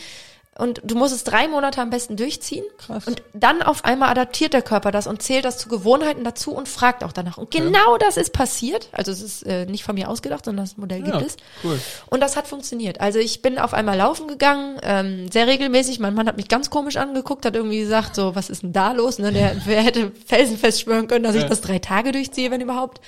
[0.59, 2.63] und du musst es drei Monate am besten durchziehen.
[2.77, 3.07] Krass.
[3.07, 6.67] Und dann auf einmal adaptiert der Körper das und zählt das zu Gewohnheiten dazu und
[6.69, 7.37] fragt auch danach.
[7.37, 8.89] Und genau das ist passiert.
[8.91, 11.37] Also es ist äh, nicht von mir ausgedacht, sondern das Modell gibt Ja, es.
[11.63, 11.79] cool.
[12.07, 13.01] Und das hat funktioniert.
[13.01, 15.99] Also ich bin auf einmal laufen gegangen, ähm, sehr regelmäßig.
[15.99, 18.91] Mein Mann hat mich ganz komisch angeguckt, hat irgendwie gesagt, so, was ist denn da
[18.91, 19.17] los?
[19.17, 19.31] Ne?
[19.31, 21.47] Der, wer hätte felsenfest schwören können, dass ich Ja.
[21.49, 22.99] das drei Tage durchziehe, wenn überhaupt.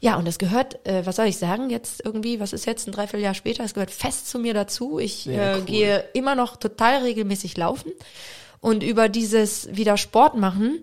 [0.00, 2.92] Ja, und das gehört, äh, was soll ich sagen, jetzt irgendwie, was ist jetzt ein
[2.92, 4.98] Dreivierteljahr später, es gehört fest zu mir dazu.
[4.98, 5.62] Ich äh, cool.
[5.64, 7.92] gehe immer noch total regelmäßig laufen.
[8.60, 10.78] Und über dieses wieder Sport machen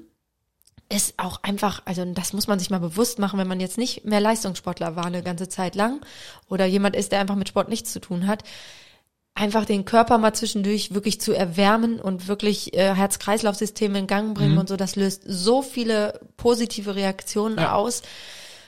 [0.89, 4.03] ist auch einfach, also das muss man sich mal bewusst machen, wenn man jetzt nicht
[4.05, 6.01] mehr Leistungssportler war eine ganze Zeit lang
[6.49, 8.43] oder jemand ist, der einfach mit Sport nichts zu tun hat,
[9.33, 14.53] einfach den Körper mal zwischendurch wirklich zu erwärmen und wirklich äh, Herz-Kreislauf-System in Gang bringen
[14.53, 14.57] Mhm.
[14.59, 17.73] und so, das löst so viele positive Reaktionen Ja.
[17.73, 18.01] aus.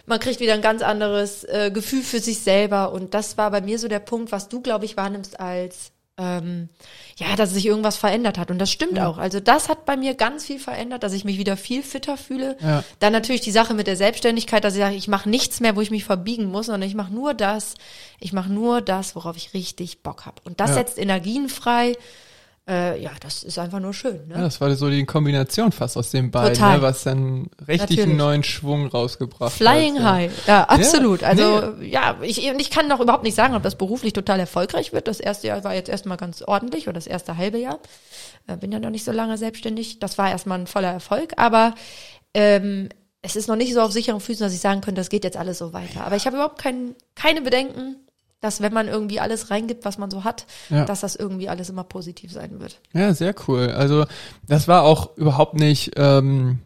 [0.05, 3.61] Man kriegt wieder ein ganz anderes äh, Gefühl für sich selber und das war bei
[3.61, 6.69] mir so der Punkt, was du, glaube ich, wahrnimmst als ähm,
[7.17, 8.51] ja, dass sich irgendwas verändert hat.
[8.51, 9.07] Und das stimmt Ja.
[9.07, 9.17] auch.
[9.17, 12.55] Also das hat bei mir ganz viel verändert, dass ich mich wieder viel fitter fühle.
[12.61, 12.83] Ja.
[12.99, 15.81] Dann natürlich die Sache mit der Selbstständigkeit, dass ich sage, ich mache nichts mehr, wo
[15.81, 17.73] ich mich verbiegen muss, sondern ich mache nur das,
[18.19, 20.35] ich mache nur das, worauf ich richtig Bock habe.
[20.43, 20.75] Und das Ja.
[20.75, 21.93] setzt Energien frei.
[22.65, 24.25] Äh, ja, das ist einfach nur schön.
[24.27, 24.35] Ne?
[24.35, 28.03] Ja, das war so die Kombination fast aus den beiden, ne, was dann richtig Natürlich.
[28.03, 30.01] einen neuen Schwung rausgebracht Flying hat.
[30.01, 30.11] ja.
[30.11, 31.21] High, ja, absolut.
[31.21, 34.93] Ja, also ja, ich, ich kann noch überhaupt nicht sagen, ob das beruflich total erfolgreich
[34.93, 35.09] wird.
[35.09, 37.79] Das erste Jahr war jetzt erstmal ganz ordentlich oder das erste halbe Jahr.
[38.47, 39.99] Äh, bin ja noch nicht so lange selbstständig.
[39.99, 41.75] Das war erstmal ein voller Erfolg, aber
[42.33, 42.87] ähm,
[43.21, 45.37] es ist noch nicht so auf sicheren Füßen, dass ich sagen könnte, das geht jetzt
[45.37, 46.05] alles so weiter.
[46.05, 47.97] Aber ich habe überhaupt kein, keine Bedenken,
[48.43, 50.83] dass wenn man irgendwie alles reingibt, was man so hat, Ja.
[50.85, 52.79] dass das irgendwie alles immer positiv sein wird.
[52.93, 53.69] Ja, sehr cool.
[53.69, 54.05] Also
[54.47, 56.59] das war auch überhaupt nicht ähm,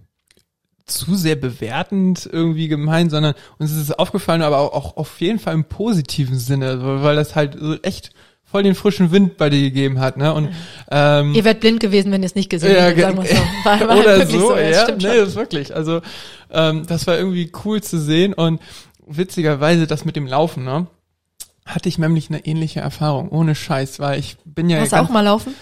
[0.85, 5.37] zu sehr bewertend irgendwie gemeint, sondern uns ist es aufgefallen, aber auch, auch auf jeden
[5.37, 8.09] Fall im positiven Sinne, so, weil das halt so echt
[8.43, 10.33] voll den frischen Wind bei dir gegeben hat, ne?
[10.33, 10.49] Und
[10.89, 13.35] ähm, Ihr wärt blind gewesen, wenn ihr es nicht gesehen Ja, hättet, sagen wir so.
[13.65, 15.17] War, war oder halt wirklich so, ja, das ja, stimmt nee, schon.
[15.19, 15.75] das ist wirklich.
[15.75, 16.01] Also
[16.49, 18.61] ähm, das war irgendwie cool zu sehen und
[19.05, 20.87] witzigerweise das mit dem Laufen, ne?
[21.67, 25.09] Hatte ich nämlich eine ähnliche Erfahrung, ohne Scheiß, weil ich bin ja Hast du auch
[25.09, 25.53] mal laufen?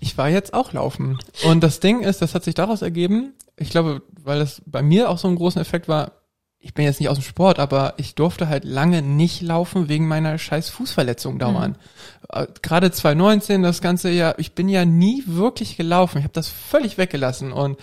[0.00, 1.18] ich war jetzt auch laufen.
[1.44, 5.10] Und das Ding ist, das hat sich daraus ergeben, ich glaube, weil das bei mir
[5.10, 6.12] auch so einen großen Effekt war,
[6.58, 10.06] ich bin jetzt nicht aus dem Sport, aber ich durfte halt lange nicht laufen wegen
[10.06, 11.76] meiner scheiß Fußverletzung dauern.
[12.28, 16.18] Äh, Gerade 2019, das ganze Jahr, ich bin ja nie wirklich gelaufen.
[16.18, 17.78] Ich habe das völlig weggelassen und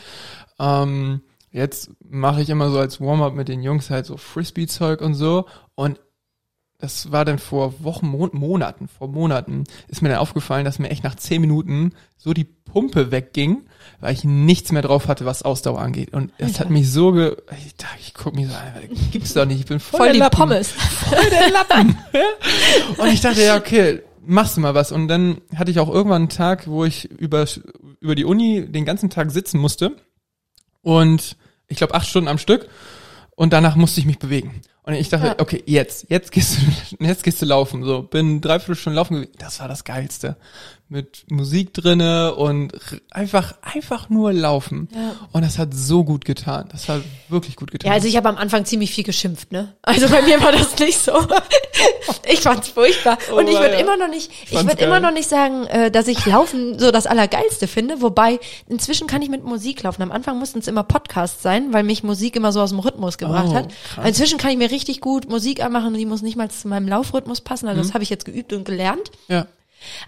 [0.60, 5.14] ähm, jetzt mache ich immer so als Warm-up mit den Jungs halt so Frisbee-Zeug und
[5.14, 5.46] so
[5.76, 6.00] und
[6.80, 10.90] das war dann vor Wochen, Mon Monaten, vor Monaten, ist mir dann aufgefallen, dass mir
[10.90, 13.66] echt nach zehn Minuten so die Pumpe wegging,
[14.00, 16.14] weil ich nichts mehr drauf hatte, was Ausdauer angeht.
[16.14, 18.74] Und es hat mich so ge, ich, dachte, ich guck mich so an,
[19.12, 20.38] gibt's doch nicht, ich bin voll, Voll der die Lappen.
[20.38, 20.72] Pommes.
[20.72, 21.98] Voll der Lappen.
[22.98, 24.94] Und ich dachte, ja, okay, machst du mal was.
[24.94, 27.46] Und dann hatte ich auch irgendwann einen Tag, wo ich über,
[28.00, 29.98] über die Uni den ganzen Tag sitzen musste.
[30.82, 31.36] Und
[31.68, 32.70] ich glaube acht Stunden am Stück.
[33.36, 34.62] Und danach musste ich mich bewegen.
[34.90, 35.36] Und ich dachte, Ja.
[35.40, 37.84] okay, jetzt, jetzt gehst du, jetzt gehst du laufen.
[37.84, 39.32] So, bin dreiviertel Stunden laufen gewesen.
[39.38, 40.36] Das war das Geilste.
[40.92, 42.74] Mit Musik drinne und
[43.12, 44.90] einfach, einfach nur laufen.
[44.92, 45.12] Ja.
[45.32, 46.68] Und das hat so gut getan.
[46.72, 47.90] Das hat wirklich gut getan.
[47.90, 49.76] Ja, also ich habe am Anfang ziemlich viel geschimpft, ne?
[49.84, 51.12] Also bei mir war das nicht so.
[52.32, 53.18] Ich fand's furchtbar.
[53.32, 53.80] Oh, Und ich würde ja.
[53.80, 56.92] immer noch nicht, ich fand's würde immer noch nicht sagen, äh, dass ich Laufen so
[56.92, 58.02] das Allergeilste finde.
[58.02, 60.02] Wobei, inzwischen kann ich mit Musik laufen.
[60.04, 63.18] Am Anfang mussten es immer Podcasts sein, weil mich Musik immer so aus dem Rhythmus
[63.18, 63.70] gebracht Oh, hat.
[64.06, 66.88] Inzwischen kann ich mir richtig gut Musik anmachen und die muss nicht mal zu meinem
[66.88, 67.68] Laufrhythmus passen.
[67.68, 67.86] Also Mhm.
[67.86, 69.12] das habe ich jetzt geübt und gelernt.
[69.28, 69.48] ja.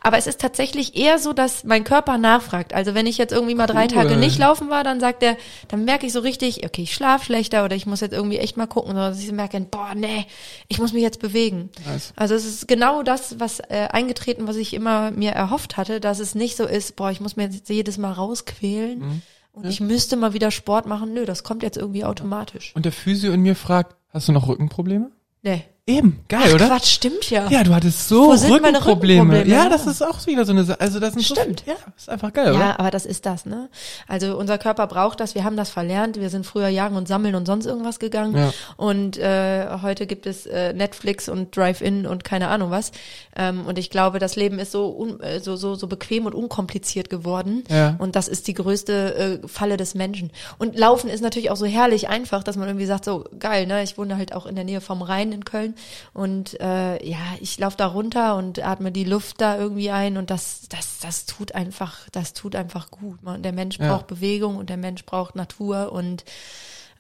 [0.02, 2.74] Aber es ist tatsächlich eher so, dass mein Körper nachfragt.
[2.74, 3.88] Also wenn ich jetzt irgendwie mal drei Cool.
[3.94, 5.38] Tage nicht laufen war, dann sagt er,
[5.70, 8.58] dann merke ich so richtig, okay, ich schlafe schlechter oder ich muss jetzt irgendwie echt
[8.58, 10.26] mal gucken, oder dass ich merke, boah, nee,
[10.68, 11.70] ich muss mich jetzt bewegen.
[11.88, 12.12] Nice.
[12.18, 16.20] Also es ist genau das, was äh, eingetreten, was ich immer mir erhofft hatte, dass
[16.20, 19.22] es nicht so ist, boah, ich muss mir jetzt jedes Mal rausquälen Mhm.
[19.54, 21.14] und ich müsste mal wieder Sport machen.
[21.14, 22.74] Nö, das kommt jetzt irgendwie automatisch.
[22.76, 25.12] Und der Physio in mir fragt, hast du noch Rückenprobleme?
[25.42, 25.64] Nee.
[25.98, 26.68] Eben, geil, Ach, oder?
[26.68, 27.50] Quatsch, stimmt ja.
[27.50, 29.22] Ja, du hattest so Wo sind meine Rückenprobleme.
[29.22, 29.56] Rückenprobleme?
[29.56, 29.70] Ja, Ja.
[29.70, 30.80] das ist auch wieder so eine Sache.
[30.80, 31.64] Also das sind Stimmt.
[31.66, 32.80] So, ja, ist einfach geil, Ja, oder?
[32.80, 33.70] aber das ist das, ne?
[34.08, 37.36] Also unser Körper braucht das, wir haben das verlernt, wir sind früher jagen und sammeln
[37.36, 38.52] und sonst irgendwas gegangen Ja.
[38.78, 42.92] und äh, heute gibt es äh, Netflix und Drive-In und keine Ahnung was
[43.36, 46.34] ähm, und ich glaube, das Leben ist so, un, äh, so, so, so bequem und
[46.36, 47.96] unkompliziert geworden Ja.
[48.00, 51.66] und das ist die größte äh, Falle des Menschen und Laufen ist natürlich auch so
[51.66, 53.84] herrlich einfach, dass man irgendwie sagt, so geil, ne?
[53.84, 55.76] Ich wohne halt auch in der Nähe vom Rhein in Köln
[56.14, 60.30] und äh, ja, ich laufe da runter und atme die Luft da irgendwie ein und
[60.30, 63.22] das, das, das tut einfach, das tut einfach gut.
[63.24, 63.88] Man, der Mensch Ja.
[63.88, 66.24] braucht Bewegung und der Mensch braucht Natur und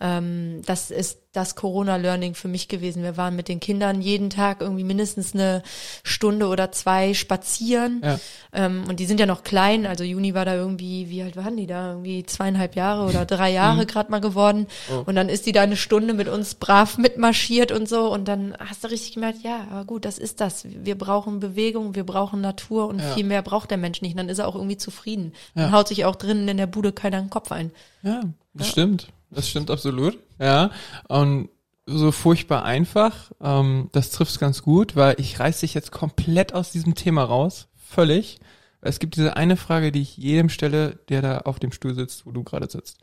[0.01, 3.03] ähm, das ist das Corona-Learning für mich gewesen.
[3.03, 5.63] Wir waren mit den Kindern jeden Tag irgendwie mindestens eine
[6.03, 8.01] Stunde oder zwei spazieren.
[8.03, 8.19] Ja.
[8.51, 9.85] Ähm, und die sind ja noch klein.
[9.85, 11.91] Also Juni war da irgendwie, wie alt waren die da?
[11.91, 14.67] Irgendwie zweieinhalb Jahre oder drei Jahre gerade mal geworden.
[14.91, 15.03] Oh.
[15.05, 18.11] Und dann ist die da eine Stunde mit uns brav mitmarschiert und so.
[18.11, 20.65] Und dann hast du richtig gemerkt, ja, aber gut, das ist das.
[20.65, 23.13] Wir brauchen Bewegung, wir brauchen Natur und Ja.
[23.13, 24.19] viel mehr braucht der Mensch nicht.
[24.19, 25.31] Dann ist er auch irgendwie zufrieden.
[25.55, 25.77] Dann Ja.
[25.77, 27.71] haut sich auch drinnen in der Bude keiner den Kopf ein.
[28.03, 28.21] Ja,
[28.53, 29.07] das stimmt.
[29.31, 30.19] Das stimmt absolut.
[30.39, 30.71] Ja.
[31.07, 31.49] Und
[31.85, 33.31] so furchtbar einfach.
[33.41, 37.67] Ähm, das trifft's ganz gut, weil ich reiß dich jetzt komplett aus diesem Thema raus.
[37.75, 38.39] Völlig.
[38.81, 42.25] Es gibt diese eine Frage, die ich jedem stelle, der da auf dem Stuhl sitzt,
[42.25, 42.99] wo du gerade sitzt.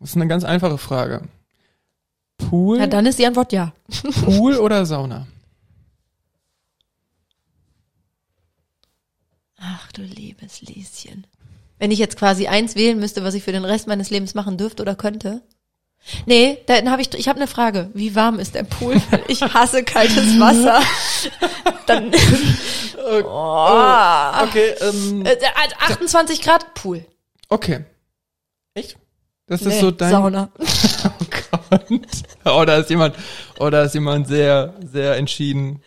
[0.00, 1.28] Das ist eine ganz einfache Frage.
[2.38, 3.72] Pool, Ja, dann ist die Antwort ja.
[4.24, 5.26] Pool oder Sauna?
[9.58, 11.26] Ach du liebes Lieschen.
[11.78, 14.56] Wenn ich jetzt quasi eins wählen müsste, was ich für den Rest meines Lebens machen
[14.56, 15.42] dürfte oder könnte.
[16.24, 17.90] Nee, dann habe ich, ich habe eine Frage.
[17.92, 19.00] Wie warm ist der Pool?
[19.28, 20.80] Ich hasse kaltes Wasser.
[21.86, 22.12] Dann,
[23.24, 24.44] oh.
[24.44, 25.36] Okay, ähm, Äh,
[25.80, 27.04] 28 Grad Pool.
[27.48, 27.84] okay.
[28.74, 28.96] Echt?
[29.48, 30.50] Das ist Nee, so dein Sauna.
[31.04, 31.24] Oh
[31.68, 32.00] Gott.
[32.44, 33.14] Oh, da ist jemand,
[33.58, 35.82] oh, da ist jemand sehr, sehr entschieden.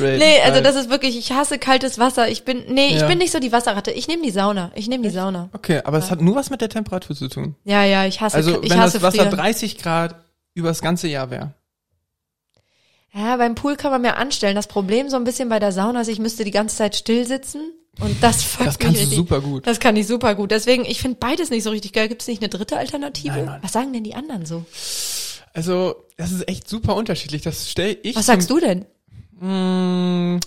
[0.00, 2.28] Nee, also das ist wirklich, ich hasse kaltes Wasser.
[2.28, 3.06] Ich bin, nee, ich Ja.
[3.06, 3.90] bin nicht so die Wasserratte.
[3.90, 4.70] Ich nehme die Sauna.
[4.74, 5.48] Ich nehme die Sauna.
[5.52, 7.54] Okay, aber es hat nur was mit der Temperatur zu tun.
[7.64, 9.36] Ja, ja, ich hasse, Also ich wenn hasse das Wasser frieren.
[9.36, 10.16] 30 Grad
[10.54, 11.54] über das ganze Jahr wäre.
[13.12, 14.56] Ja, beim Pool kann man mehr anstellen.
[14.56, 17.24] Das Problem so ein bisschen bei der Sauna ist, ich müsste die ganze Zeit still
[17.26, 17.60] sitzen
[18.00, 19.16] und das fuckt Das mich kannst du richtig.
[19.16, 19.66] super gut.
[19.66, 20.50] Das kann ich super gut.
[20.50, 22.08] Deswegen, ich finde beides nicht so richtig geil.
[22.08, 23.40] Gibt es nicht eine dritte Alternative?
[23.42, 23.58] Nein.
[23.62, 24.64] Was sagen denn die anderen so?
[25.52, 27.42] Also, das ist echt super unterschiedlich.
[27.42, 28.16] Das stell ich.
[28.16, 28.86] Was sagst du denn?
[29.40, 30.38] Mm,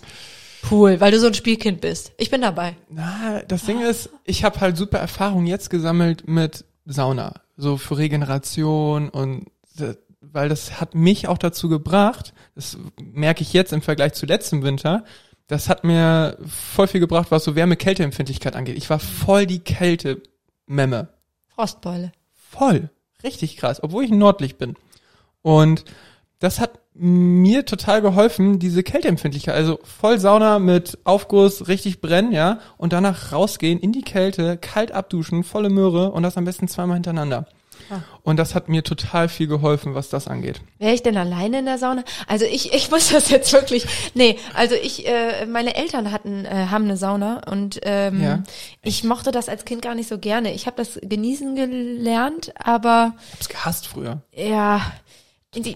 [0.62, 2.12] Pool, weil du so ein Spielkind bist.
[2.18, 2.76] Ich bin dabei.
[2.90, 7.42] na, das Ding ist, ich habe halt super Erfahrung jetzt gesammelt mit Sauna.
[7.56, 9.46] So für Regeneration und
[10.22, 14.64] weil das hat mich auch dazu gebracht, das merke ich jetzt im Vergleich zu letztem
[14.64, 15.04] Winter,
[15.48, 18.78] das hat mir voll viel gebracht, was so Wärme-Kälte-Empfindlichkeit angeht.
[18.78, 21.08] Ich war voll die Kälte-Memme.
[21.48, 22.12] Frostbeule.
[22.52, 22.90] Voll.
[23.24, 24.76] Richtig krass, obwohl ich nordlich bin.
[25.42, 25.86] Und
[26.40, 32.60] das hat mir total geholfen, diese Kälteempfindlichkeit, also voll Sauna mit Aufguss, richtig brennen, ja,
[32.78, 36.96] und danach rausgehen in die Kälte, kalt abduschen, volle Möhre und das am besten zweimal
[36.96, 37.46] hintereinander.
[37.90, 38.00] Ah.
[38.24, 40.60] Und das hat mir total viel geholfen, was das angeht.
[40.78, 42.04] Wäre ich denn alleine in der Sauna?
[42.28, 43.86] Also ich, ich muss das jetzt wirklich.
[44.14, 48.44] Nee, also ich, äh, meine Eltern hatten, äh, haben eine Sauna und ähm, Ja.
[48.82, 50.54] ich mochte das als Kind gar nicht so gerne.
[50.54, 54.22] Ich habe das genießen gelernt, aber Ich hab's gehasst früher.
[54.36, 54.82] ja,
[55.56, 55.76] die,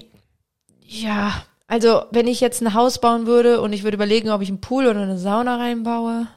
[0.92, 4.50] ja, also wenn ich jetzt ein Haus bauen würde und ich würde überlegen, ob ich
[4.50, 6.28] einen Pool oder eine Sauna reinbaue.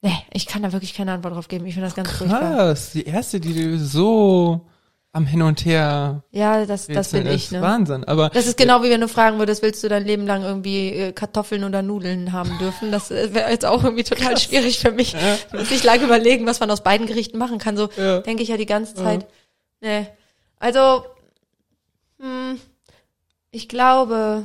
[0.00, 1.66] Nee, ich kann da wirklich keine Antwort drauf geben.
[1.66, 2.40] Ich finde das ganz furchtbar.
[2.40, 4.66] Krass, die erste, die du so
[5.12, 7.60] am Hin und Her Ja, das, das bin ich, ne?
[7.60, 10.42] Wahnsinn, aber Das ist genau wie wenn du fragen würdest, willst du dein Leben lang
[10.42, 12.92] irgendwie äh, Kartoffeln oder Nudeln haben dürfen?
[12.92, 15.14] Das äh, wäre jetzt auch irgendwie total schwierig für mich.
[15.14, 17.76] Ich muss nicht lange überlegen, was man aus beiden Gerichten machen kann.
[17.76, 18.20] So Ja.
[18.20, 19.26] denke ich ja die ganze Zeit.
[19.80, 20.06] Nee.
[20.58, 21.04] Also,
[22.18, 22.58] hm,
[23.50, 24.44] ich glaube,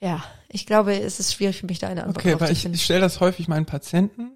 [0.00, 2.74] ja, ich glaube, es ist schwierig für mich, da eine Antwort Okay, weil zu ich,
[2.74, 4.32] ich stelle das häufig meinen Patienten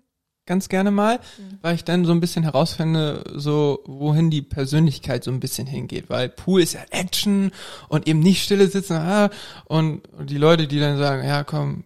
[0.47, 1.59] ganz gerne mal, Mhm.
[1.62, 6.11] weil ich dann so ein bisschen herausfinde, so wohin die Persönlichkeit so ein bisschen hingeht,
[6.11, 7.53] weil Pool ist ja Action
[7.89, 9.31] und eben nicht stille sitzen ah,
[9.66, 11.85] und, und die Leute, die dann sagen, ja komm,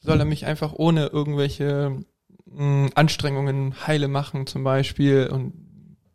[0.00, 2.04] soll er mich einfach ohne irgendwelche
[2.46, 5.52] mh, Anstrengungen heile machen zum Beispiel und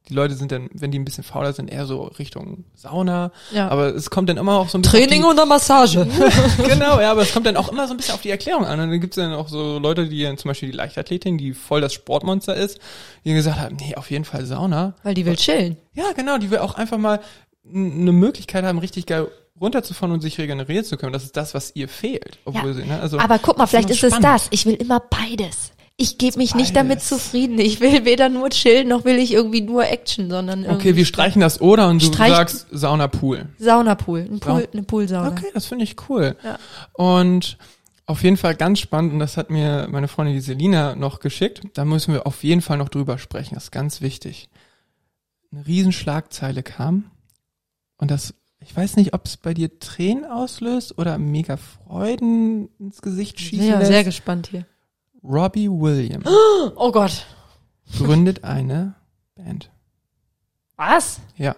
[0.09, 3.67] die Leute sind dann, wenn die ein bisschen fauler sind, eher so Richtung Sauna, Ja.
[3.69, 6.07] aber es kommt dann immer auch so ein bisschen die, oder Massage?
[6.65, 8.79] genau, ja, aber es kommt dann auch immer so ein bisschen auf die Erklärung an.
[8.79, 11.93] Und dann gibt's dann auch so Leute, die zum Beispiel die Leichtathletin, die voll das
[11.93, 12.79] Sportmonster ist,
[13.25, 14.93] die gesagt haben, nee, auf jeden Fall Sauna.
[15.03, 15.77] Weil die will chillen.
[15.93, 17.19] Ja, genau, die will auch einfach mal
[17.73, 19.27] eine Möglichkeit haben, richtig geil
[19.59, 21.13] runterzufahren und sich regenerieren zu können.
[21.13, 22.37] Das ist das, was ihr fehlt.
[22.45, 24.41] Obwohl Ja, sie, ne, also, Aber guck mal, vielleicht ist immer es spannend.
[24.41, 24.47] das.
[24.51, 25.71] Ich will immer beides.
[25.99, 27.57] Ich gebe mich nicht damit zufrieden.
[27.57, 31.41] Ich will weder nur chillen, noch will ich irgendwie nur Action, sondern Okay, wir streichen
[31.41, 33.49] das oder und du sagst Sauna Pool.
[33.57, 35.29] Saunapool, ein Pool, eine Poolsauna.
[35.29, 36.35] Okay, das finde ich cool.
[36.43, 36.59] Ja.
[36.93, 37.57] Und
[38.05, 41.63] auf jeden Fall ganz spannend, und das hat mir meine Freundin die Selina noch geschickt,
[41.73, 44.49] da müssen wir auf jeden Fall noch drüber sprechen, das ist ganz wichtig.
[45.51, 47.09] Eine Riesenschlagzeile kam
[47.97, 53.01] und das, ich weiß nicht, ob es bei dir Tränen auslöst oder mega Freuden ins
[53.01, 53.91] Gesicht schießen Ja, lässt.
[53.91, 54.65] sehr gespannt hier.
[55.23, 56.25] Robbie Williams
[56.75, 57.25] Oh Gott.
[57.97, 58.95] gründet eine
[59.35, 59.69] Band.
[60.75, 61.19] Was?
[61.37, 61.55] Ja,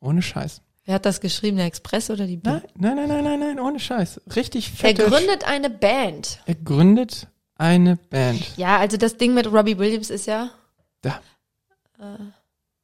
[0.00, 0.62] ohne Scheiß.
[0.84, 2.72] Wer hat das geschrieben, der Express oder die Nein, Bild?
[2.80, 4.20] nein, nein, nein, nein, nein, ohne Scheiß.
[4.34, 6.40] Richtig Er fette gründet eine Band.
[6.46, 8.56] Er gründet eine Band.
[8.56, 10.50] Ja, also das Ding mit Robbie Williams ist ja.
[11.02, 11.20] Da.
[11.98, 12.16] Äh,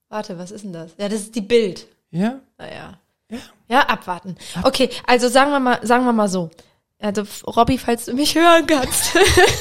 [0.09, 0.93] warte, was ist denn das?
[0.99, 1.87] Ja, das ist die Bild.
[2.11, 2.41] Ja?
[2.59, 3.01] Naja.
[3.31, 3.39] Ja.
[3.69, 4.37] Ja, abwarten.
[4.63, 6.51] Okay, also sagen wir mal, sagen wir mal so.
[6.99, 9.13] Also Robbie, falls du mich hören kannst.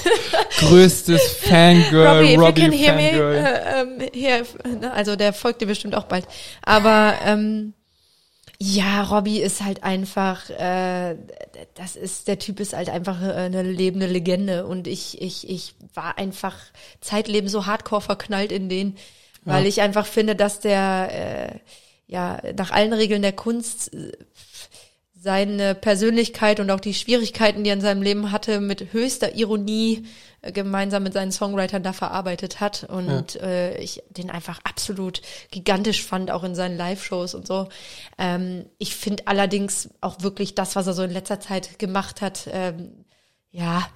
[0.59, 3.35] Größtes Fangirl, Robbie, if you Robbie can hear me, Fangirl.
[3.35, 4.45] äh, ähm, hier,
[4.79, 6.25] ne, also der folgt dir bestimmt auch bald.
[6.63, 7.73] Aber ähm,
[8.57, 11.17] ja, Robbie ist halt einfach, äh,
[11.75, 15.75] das ist, der Typ ist halt einfach äh, eine lebende Legende und ich, ich, ich
[15.93, 16.55] war einfach
[17.01, 18.95] zeitlebens so hardcore verknallt in den,
[19.43, 19.67] weil Ja.
[19.69, 21.09] ich einfach finde, dass der,
[21.51, 21.59] äh,
[22.07, 24.11] ja nach allen Regeln der Kunst äh,
[25.25, 30.05] seine Persönlichkeit und auch die Schwierigkeiten, die er in seinem Leben hatte, mit höchster Ironie
[30.43, 33.41] äh, gemeinsam mit seinen Songwritern da verarbeitet hat und ja.
[33.41, 37.69] äh, ich den einfach absolut gigantisch fand, auch in seinen Live-Shows und so.
[38.19, 42.47] Ähm, ich finde allerdings auch wirklich das, was er so in letzter Zeit gemacht hat,
[42.51, 43.03] ähm,
[43.49, 43.89] ja,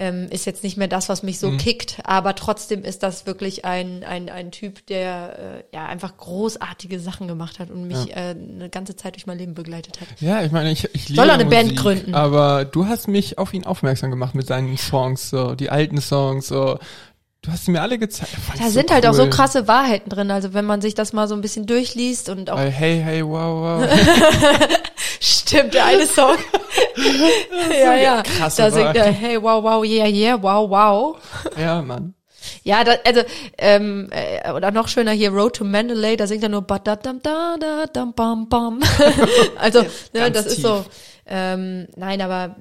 [0.00, 1.58] ähm, ist jetzt nicht mehr das, was mich so mhm.
[1.58, 6.98] kickt, aber trotzdem ist das wirklich ein, ein, ein Typ, der äh, ja einfach großartige
[6.98, 8.16] Sachen gemacht hat und mich ja.
[8.16, 10.08] äh, eine ganze Zeit durch mein Leben begleitet hat.
[10.18, 12.14] Ja, ich meine, ich, ich liebe Soll er eine Musik, Band gründen.
[12.14, 16.48] Aber du hast mich auf ihn aufmerksam gemacht mit seinen Songs, so die alten Songs,
[16.48, 16.78] so
[17.42, 18.36] Du hast sie mir alle gezeigt.
[18.58, 19.10] Da sind so halt cool.
[19.10, 20.30] auch so krasse Wahrheiten drin.
[20.30, 22.58] Also wenn man sich das mal so ein bisschen durchliest und auch.
[22.58, 23.88] Hey, hey, wow, wow.
[25.50, 26.36] Stimmt, der eine Song.
[27.70, 28.22] ja, ja.
[28.22, 31.16] Krasse da singt er, hey, wow, wow, yeah, yeah, wow, wow.
[31.58, 32.14] Ja, Mann.
[32.62, 33.22] Ja, da, also
[33.58, 37.20] ähm, äh, oder noch schöner hier Road to Mandalay, da singt er nur da dam
[37.20, 38.80] da da dam bam bam.
[39.58, 40.52] also ne, das tief.
[40.52, 40.84] ist so.
[41.26, 42.54] Ähm, nein, aber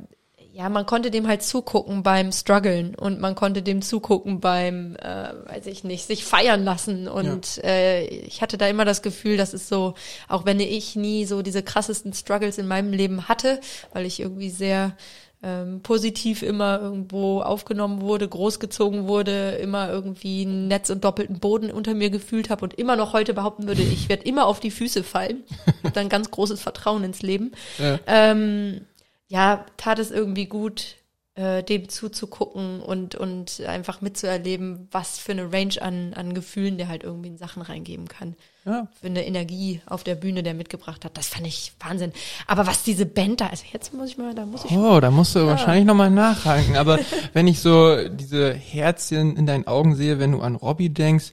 [0.60, 5.32] ja, man konnte dem halt zugucken beim Struggeln und man konnte dem zugucken beim, äh,
[5.46, 7.08] weiß ich nicht, sich feiern lassen.
[7.08, 7.64] Und ja.
[7.64, 9.94] äh, ich hatte da immer das Gefühl, das ist so,
[10.28, 13.62] auch wenn ich nie so diese krassesten Struggles in meinem Leben hatte,
[13.94, 14.98] weil ich irgendwie sehr
[15.42, 21.72] ähm, positiv immer irgendwo aufgenommen wurde, großgezogen wurde, immer irgendwie ein Netz und doppelten Boden
[21.72, 24.72] unter mir gefühlt habe und immer noch heute behaupten würde, ich werde immer auf die
[24.72, 25.46] Füße fallen.
[25.94, 27.54] dann ganz großes Vertrauen ins Leben.
[27.78, 27.98] Ja.
[28.08, 28.82] Ähm,
[29.30, 30.96] ja, tat es irgendwie gut,
[31.36, 36.90] äh, dem zuzugucken und, und einfach mitzuerleben, was für eine Range an, an Gefühlen der
[36.90, 38.36] halt irgendwie in Sachen reingeben kann.
[38.66, 38.88] Ja.
[39.00, 41.18] Für eine Energie auf der Bühne, der mitgebracht hat.
[41.18, 42.12] Das fand ich Wahnsinn.
[42.48, 44.72] Aber was diese Band da, also jetzt muss ich mal, da muss ich.
[44.72, 45.48] Oh, da musst du ja.
[45.48, 46.76] wahrscheinlich nochmal nachhaken.
[46.76, 47.00] Aber
[47.34, 51.32] wenn ich so diese Herzchen in deinen Augen sehe, wenn du an Robbie denkst,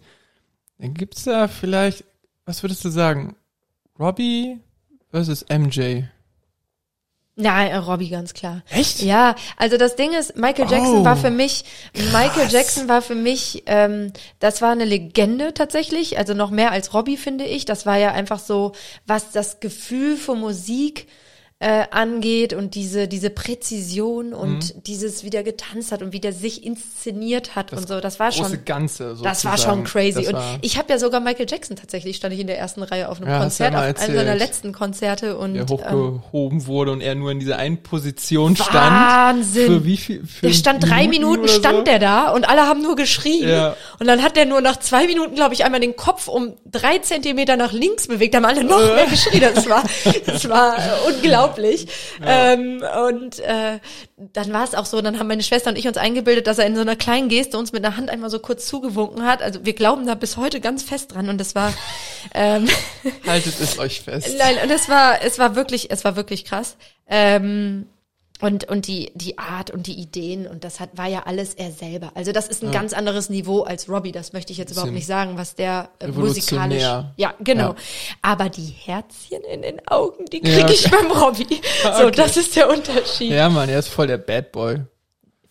[0.78, 2.04] dann gibt's da vielleicht,
[2.44, 3.34] was würdest du sagen?
[3.98, 4.60] Robbie
[5.10, 6.02] versus MJ?
[7.38, 8.62] Nein, äh, Robbie ganz klar.
[8.70, 9.02] Echt?
[9.02, 12.12] Ja, also das Ding ist, Michael Jackson oh, war für mich, krass.
[12.12, 16.94] Michael Jackson war für mich, ähm, das war eine Legende tatsächlich, also noch mehr als
[16.94, 17.66] Robbie finde ich.
[17.66, 18.72] Das war ja einfach so,
[19.06, 21.08] was das Gefühl für Musik
[21.58, 24.82] äh, angeht und diese diese Präzision und mhm.
[24.82, 28.20] dieses wie der getanzt hat und wie der sich inszeniert hat das und so das
[28.20, 30.26] war schon Ganze das war schon crazy.
[30.26, 33.22] Und ich habe ja sogar Michael Jackson tatsächlich stand ich in der ersten Reihe auf
[33.22, 37.00] einem ja, Konzert ja auf einem seiner letzten Konzerte und der hochgehoben ähm, wurde und
[37.00, 38.74] er nur in dieser einen Position stand.
[38.74, 39.66] Wahnsinn.
[39.66, 41.84] Für wie viel für der stand drei Minuten, Minuten stand so?
[41.84, 43.48] der da und alle haben nur geschrien.
[43.48, 43.76] Ja.
[43.98, 46.98] und dann hat der nur nach zwei Minuten glaube ich einmal den Kopf um drei
[46.98, 49.40] Zentimeter nach links bewegt haben alle noch mehr geschrien.
[49.40, 49.82] Das war
[50.26, 50.76] das war
[51.08, 51.86] unglaublich unglaublich.
[52.20, 52.52] Ja.
[52.52, 53.78] Ähm, und äh,
[54.16, 56.66] dann war es auch so, dann haben meine Schwester und ich uns eingebildet, dass er
[56.66, 59.42] in so einer kleinen Geste uns mit der Hand einmal so kurz zugewunken hat.
[59.42, 61.72] Also wir glauben da bis heute ganz fest dran und das war
[62.34, 62.68] ähm,
[63.26, 64.34] haltet es euch fest.
[64.38, 66.76] Nein, und es war es war wirklich es war wirklich krass.
[67.08, 67.86] Ähm,
[68.40, 71.72] und und die die Art und die Ideen und das hat war ja alles er
[71.72, 72.12] selber.
[72.14, 72.78] Also das ist ein ja.
[72.78, 76.08] ganz anderes Niveau als Robbie, das möchte ich jetzt überhaupt nicht sagen, was der äh,
[76.08, 76.82] musikalisch
[77.16, 77.70] Ja, genau.
[77.70, 77.76] Ja.
[78.22, 80.68] Aber die Herzchen in den Augen, die kriege ja.
[80.68, 81.46] ich beim Robbie.
[81.82, 82.12] So, okay.
[82.16, 83.30] das ist der Unterschied.
[83.30, 84.80] Ja, Mann, er ist voll der Bad Boy.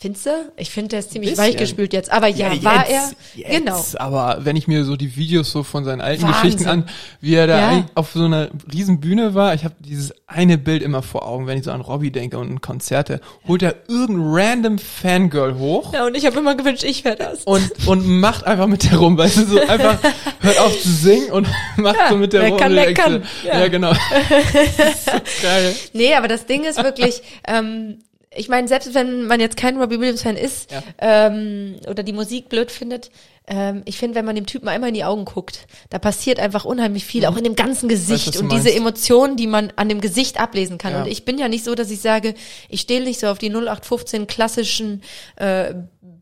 [0.05, 0.51] Findest du?
[0.55, 2.11] Ich finde, der ist ziemlich weichgespült jetzt.
[2.11, 3.11] Aber ja, ja jetzt, war er.
[3.33, 3.83] Jetzt, genau.
[3.95, 6.41] Aber wenn ich mir so die Videos so von seinen alten Wahnsinn.
[6.43, 6.89] Geschichten an,
[7.21, 7.85] wie er da ja.
[7.95, 11.57] auf so einer riesen Bühne war, ich habe dieses eine Bild immer vor Augen, wenn
[11.57, 15.91] ich so an Robbie denke und Konzerte, holt er irgendein random Fangirl hoch.
[15.91, 17.43] Ja, und ich habe immer gewünscht, ich wäre das.
[17.45, 19.97] Und, und macht einfach mit der rum, weißt du, so einfach
[20.41, 21.47] hört auf zu singen und
[21.77, 22.59] macht ja, so mit der wer rum.
[22.59, 23.23] Kann, der kann.
[23.43, 23.59] Ja.
[23.61, 23.93] ja, genau.
[25.03, 25.75] so geil.
[25.93, 27.97] Nee, aber das Ding ist wirklich, ähm,
[28.35, 30.83] ich meine, selbst wenn man jetzt kein Robbie Williams Fan ist ja.
[30.99, 33.11] ähm, oder die Musik blöd findet,
[33.47, 36.65] ähm, ich finde, wenn man dem Typen einmal in die Augen guckt, da passiert einfach
[36.65, 37.27] unheimlich viel, mhm.
[37.27, 40.77] auch in dem ganzen Gesicht weißt, und diese Emotionen, die man an dem Gesicht ablesen
[40.77, 40.93] kann.
[40.93, 41.01] Ja.
[41.01, 42.33] Und ich bin ja nicht so, dass ich sage,
[42.69, 45.01] ich stehe nicht so auf die 0815 klassischen
[45.35, 45.75] äh,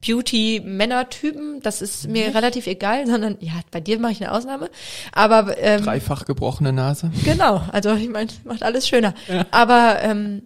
[0.06, 1.62] Beauty-Männer-Typen.
[1.62, 4.70] Das ist mir relativ egal, sondern ja, bei dir mache ich eine Ausnahme.
[5.14, 7.12] Aber ähm, dreifach gebrochene Nase.
[7.24, 9.14] Genau, also ich meine, macht alles schöner.
[9.30, 9.46] Ja.
[9.52, 10.44] Aber ähm,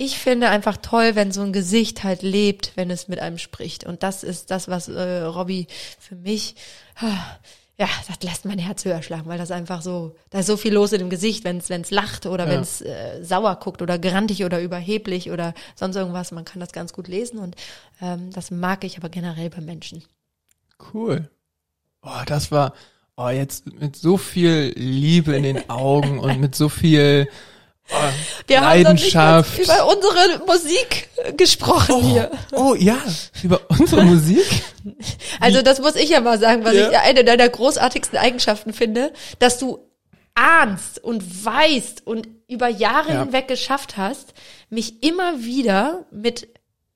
[0.00, 3.84] ich finde einfach toll, wenn so ein Gesicht halt lebt, wenn es mit einem spricht.
[3.84, 5.66] Und das ist das, was äh, Robbie
[5.98, 6.54] für mich,
[7.76, 10.72] ja, das lässt mein Herz höher schlagen, weil das einfach so, da ist so viel
[10.72, 12.52] los in dem Gesicht, wenn es wenn's lacht oder ja.
[12.52, 16.30] wenn es äh, sauer guckt oder grantig oder überheblich oder sonst irgendwas.
[16.30, 17.56] Man kann das ganz gut lesen und
[18.00, 20.04] ähm, das mag ich aber generell bei Menschen.
[20.94, 21.28] Cool.
[22.02, 22.72] Oh, das war,
[23.16, 27.28] oh, jetzt mit so viel Liebe in den Augen und mit so viel
[28.46, 32.30] wir haben noch nicht über unsere Musik gesprochen oh, hier.
[32.52, 32.98] Oh ja,
[33.42, 34.44] über unsere Musik?
[35.40, 36.90] Also das muss ich ja mal sagen, was ja.
[36.90, 39.78] ich eine deiner großartigsten Eigenschaften finde, dass du
[40.34, 43.22] ahnst und weißt und über Jahre Ja.
[43.22, 44.34] hinweg geschafft hast,
[44.70, 46.48] mich immer wieder mit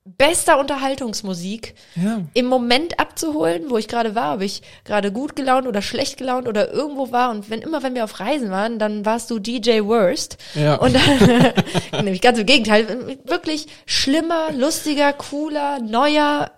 [0.05, 2.23] bester Unterhaltungsmusik Ja.
[2.35, 6.49] im Moment abzuholen, wo ich gerade war, ob ich gerade gut gelaunt oder schlecht gelaunt
[6.49, 7.31] oder irgendwo war.
[7.31, 10.39] Und wenn immer, wenn wir auf Reisen waren, dann warst du DJ Worst.
[10.55, 10.75] Ja.
[10.77, 11.53] Und dann,
[12.05, 16.51] nämlich ganz im Gegenteil, wirklich schlimmer, lustiger, cooler, neuer,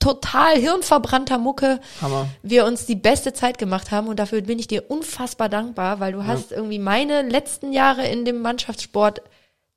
[0.00, 2.28] total hirnverbrannter Mucke Hammer.
[2.42, 6.12] wir uns die beste Zeit gemacht haben und dafür bin ich dir unfassbar dankbar, weil
[6.12, 9.22] du hast irgendwie meine letzten Jahre in dem Mannschaftssport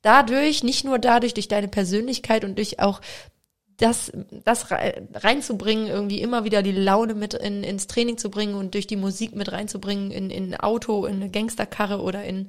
[0.07, 3.01] dadurch, nicht nur dadurch, durch deine Persönlichkeit und durch auch
[3.77, 4.11] das,
[4.43, 8.73] das rei- reinzubringen, irgendwie immer wieder die Laune mit in, ins Training zu bringen und
[8.73, 12.47] durch die Musik mit reinzubringen in, in ein Auto, in eine Gangsterkarre oder in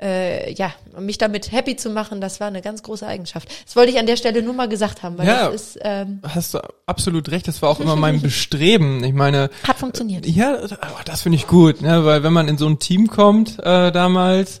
[0.00, 3.48] äh, ja, mich damit happy zu machen, das war eine ganz große Eigenschaft.
[3.66, 5.50] Das wollte ich an der Stelle nur mal gesagt haben, weil Ja.
[5.50, 9.02] das ist, ähm, Hast du absolut recht, das war auch immer mein Bestreben.
[9.02, 10.24] Ich meine, hat funktioniert.
[10.26, 12.04] Ja, das- aber das finde ich gut, ne?
[12.04, 14.60] weil wenn man in so ein Team kommt äh, damals,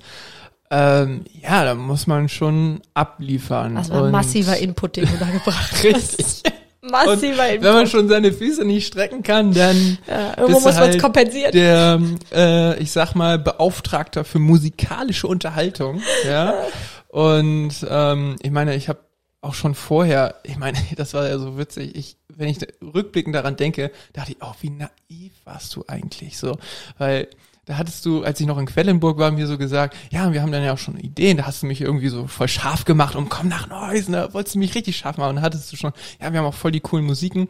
[0.70, 3.76] ähm, ja, da muss man schon abliefern.
[3.76, 5.84] Das war Und massiver Input, den du da gebracht hast.
[5.84, 6.42] Richtig.
[6.80, 10.72] Und Massiver wenn man schon seine Füße nicht strecken kann, dann Ja, irgendwo muss man
[10.74, 11.52] es halt kompensieren.
[11.52, 12.00] der,
[12.32, 16.00] äh, ich sag mal, Beauftragter für musikalische Unterhaltung.
[16.26, 16.54] Ja.
[17.08, 19.00] Und ähm, ich meine, ich habe
[19.40, 23.56] auch schon vorher, ich meine, das war ja so witzig, ich, wenn ich rückblickend daran
[23.56, 26.56] denke, dachte ich, oh, wie naiv warst du eigentlich so,
[26.98, 27.28] weil
[27.68, 30.52] da hattest du, als ich noch in Quellenburg war, mir so gesagt, ja, wir haben
[30.52, 33.28] dann ja auch schon Ideen, da hast du mich irgendwie so voll scharf gemacht und
[33.28, 35.30] komm nach Neuss, ne, wolltest du mich richtig scharf machen?
[35.30, 37.46] Und da hattest du schon, ja, wir haben auch voll die coolen Musiken.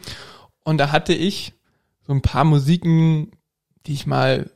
[0.64, 1.52] Und da hatte ich
[2.04, 3.30] so ein paar Musiken,
[3.86, 4.50] die ich mal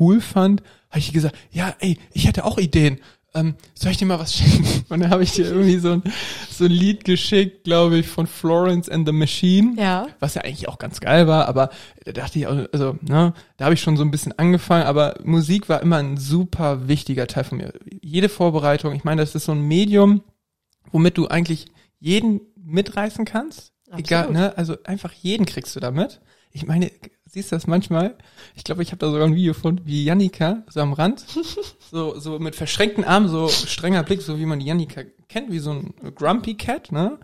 [0.00, 2.98] cool fand, habe ich gesagt, ja, ey, ich hätte auch Ideen.
[3.34, 4.84] Ähm, soll ich dir mal was schicken?
[4.90, 6.02] Und dann habe ich dir irgendwie so ein,
[6.50, 9.74] so ein Lied geschickt, glaube ich, von Florence and the Machine.
[9.80, 10.06] Ja.
[10.20, 11.70] Was ja eigentlich auch ganz geil war, aber
[12.04, 15.14] da dachte ich, auch, also, ne, da habe ich schon so ein bisschen angefangen, aber
[15.24, 17.72] Musik war immer ein super wichtiger Teil von mir.
[18.02, 20.22] Jede Vorbereitung, ich meine, das ist so ein Medium,
[20.90, 21.66] womit du eigentlich
[21.98, 23.72] jeden mitreißen kannst.
[23.96, 24.40] Egal, Absolut.
[24.40, 24.58] ne?
[24.58, 26.20] Also einfach jeden kriegst du damit.
[26.50, 26.90] Ich meine,
[27.32, 28.14] siehst du das manchmal?
[28.54, 31.24] Ich glaube, ich habe da sogar ein Video von, wie Jannika, so am Rand,
[31.90, 35.58] so, so mit verschränkten Armen, so strenger Blick, so wie man die Jannika kennt, wie
[35.58, 37.18] so ein Grumpy Cat, ne?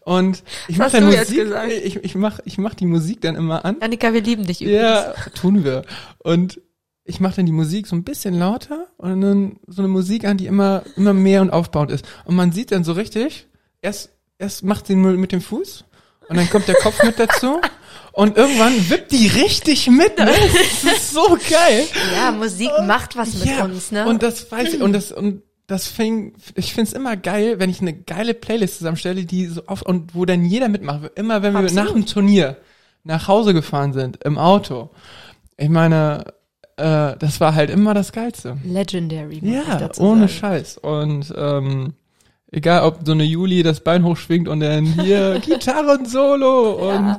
[0.00, 1.46] Und ich mache dann Musik,
[1.84, 3.76] ich, ich mach, ich mach die Musik dann immer an.
[3.80, 4.82] Annika, wir lieben dich übrigens.
[4.82, 5.84] Ja, tun wir.
[6.18, 6.60] Und
[7.04, 10.36] ich mache dann die Musik so ein bisschen lauter und dann so eine Musik an,
[10.36, 12.04] die immer, immer mehr und aufbauend ist.
[12.24, 13.46] Und man sieht dann so richtig,
[13.82, 15.84] erst, erst macht sie mit dem Fuß
[16.28, 17.60] und dann kommt der Kopf mit dazu
[18.14, 20.18] und irgendwann wippt die richtig mit.
[20.18, 20.30] Ne?
[20.84, 21.84] Das ist so geil.
[22.14, 24.06] Ja, Musik macht was mit uns, ne?
[24.06, 27.80] Und das weiß ich, und das, und das fing, ich find's immer geil, wenn ich
[27.80, 31.10] eine geile Playlist zusammenstelle, die so auf, und wo dann jeder mitmacht.
[31.16, 31.84] Immer wenn wir Absolut.
[31.84, 32.56] nach dem Turnier
[33.02, 34.90] nach Hause gefahren sind, im Auto.
[35.56, 36.24] Ich meine,
[36.76, 38.58] äh, das war halt immer das Geilste.
[38.64, 40.28] Legendary, Ja, ohne sagen.
[40.28, 40.78] Scheiß.
[40.78, 41.94] Und ähm,
[42.50, 47.18] egal, ob so eine Juli das Bein hochschwingt und dann hier Gitarren-Solo und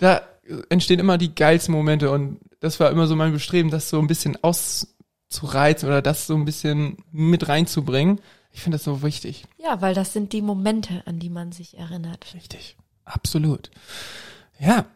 [0.00, 0.22] da
[0.68, 4.06] entstehen immer die geilsten Momente und das war immer so mein Bestreben, das so ein
[4.06, 8.20] bisschen auszureizen oder das so ein bisschen mit reinzubringen.
[8.52, 9.44] Ich finde das so wichtig.
[9.58, 12.34] Ja, weil das sind die Momente, an die man sich erinnert.
[12.34, 12.76] Richtig.
[13.04, 13.70] Absolut.
[14.58, 14.86] Ja.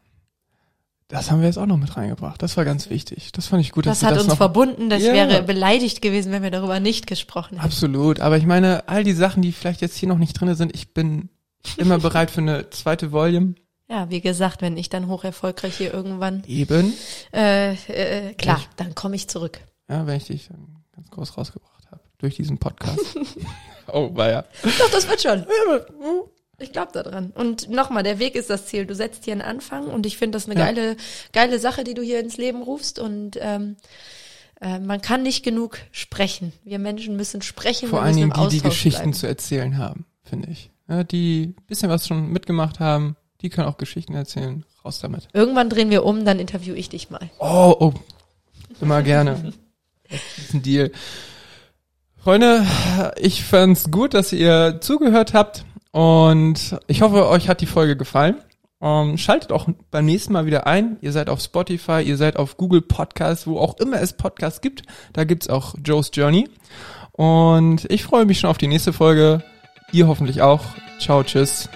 [1.09, 2.43] Das haben wir jetzt auch noch mit reingebracht.
[2.43, 3.33] Das war ganz wichtig.
[3.33, 4.91] Das fand ich gut, dass Das du hat das uns noch verbunden.
[4.91, 5.15] Das Ja.
[5.15, 7.65] wäre beleidigt gewesen, wenn wir darüber nicht gesprochen hätten.
[7.65, 10.75] Absolut, aber ich meine, all die Sachen, die vielleicht jetzt hier noch nicht drinne sind,
[10.75, 11.31] ich bin
[11.79, 13.55] immer bereit für eine zweite Volume.
[13.89, 16.93] Ja, wie gesagt, wenn ich dann hoch erfolgreich hier irgendwann, Eben.
[17.33, 19.61] äh, äh, klar, dann komme ich zurück.
[19.89, 22.03] Ja, wenn ich dich dann ganz groß rausgebracht habe.
[22.19, 23.17] Durch diesen Podcast.
[23.87, 24.45] oh, war ja.
[24.63, 25.47] Doch, das wird schon.
[26.59, 27.31] Ich glaube daran.
[27.31, 28.85] Und nochmal, der Weg ist das Ziel.
[28.85, 30.67] Du setzt hier einen Anfang und ich finde das eine Ja.
[30.67, 30.97] geile,
[31.33, 32.99] geile Sache, die du hier ins Leben rufst.
[32.99, 33.77] Und ähm,
[34.61, 36.53] äh, man kann nicht genug sprechen.
[36.65, 37.89] Wir Menschen müssen sprechen.
[37.89, 39.13] Vor allen Dingen die, die Geschichten bleiben.
[39.15, 40.71] zu erzählen haben, finde ich.
[40.89, 44.65] Ja, die ein bisschen was schon mitgemacht haben, die können auch Geschichten erzählen.
[44.85, 45.29] Raus damit.
[45.33, 47.31] Irgendwann drehen wir um, dann interview ich dich mal.
[47.39, 47.93] Oh, oh.
[48.81, 49.53] Immer gerne.
[50.09, 50.91] Das ist ein Deal.
[52.17, 52.67] Freunde,
[53.17, 58.37] ich fand's gut, dass ihr zugehört habt und ich hoffe, euch hat die Folge gefallen.
[58.81, 60.99] Ähm, schaltet auch beim nächsten Mal wieder ein.
[61.01, 64.83] Ihr seid auf Spotify, ihr seid auf Google Podcasts, wo auch immer es Podcasts gibt.
[65.13, 66.49] Da gibt's auch Joe's Journey.
[67.13, 69.43] Und ich freue mich schon auf die nächste Folge.
[69.91, 70.63] Ihr hoffentlich auch.
[71.01, 71.69] Ciao, tschüss.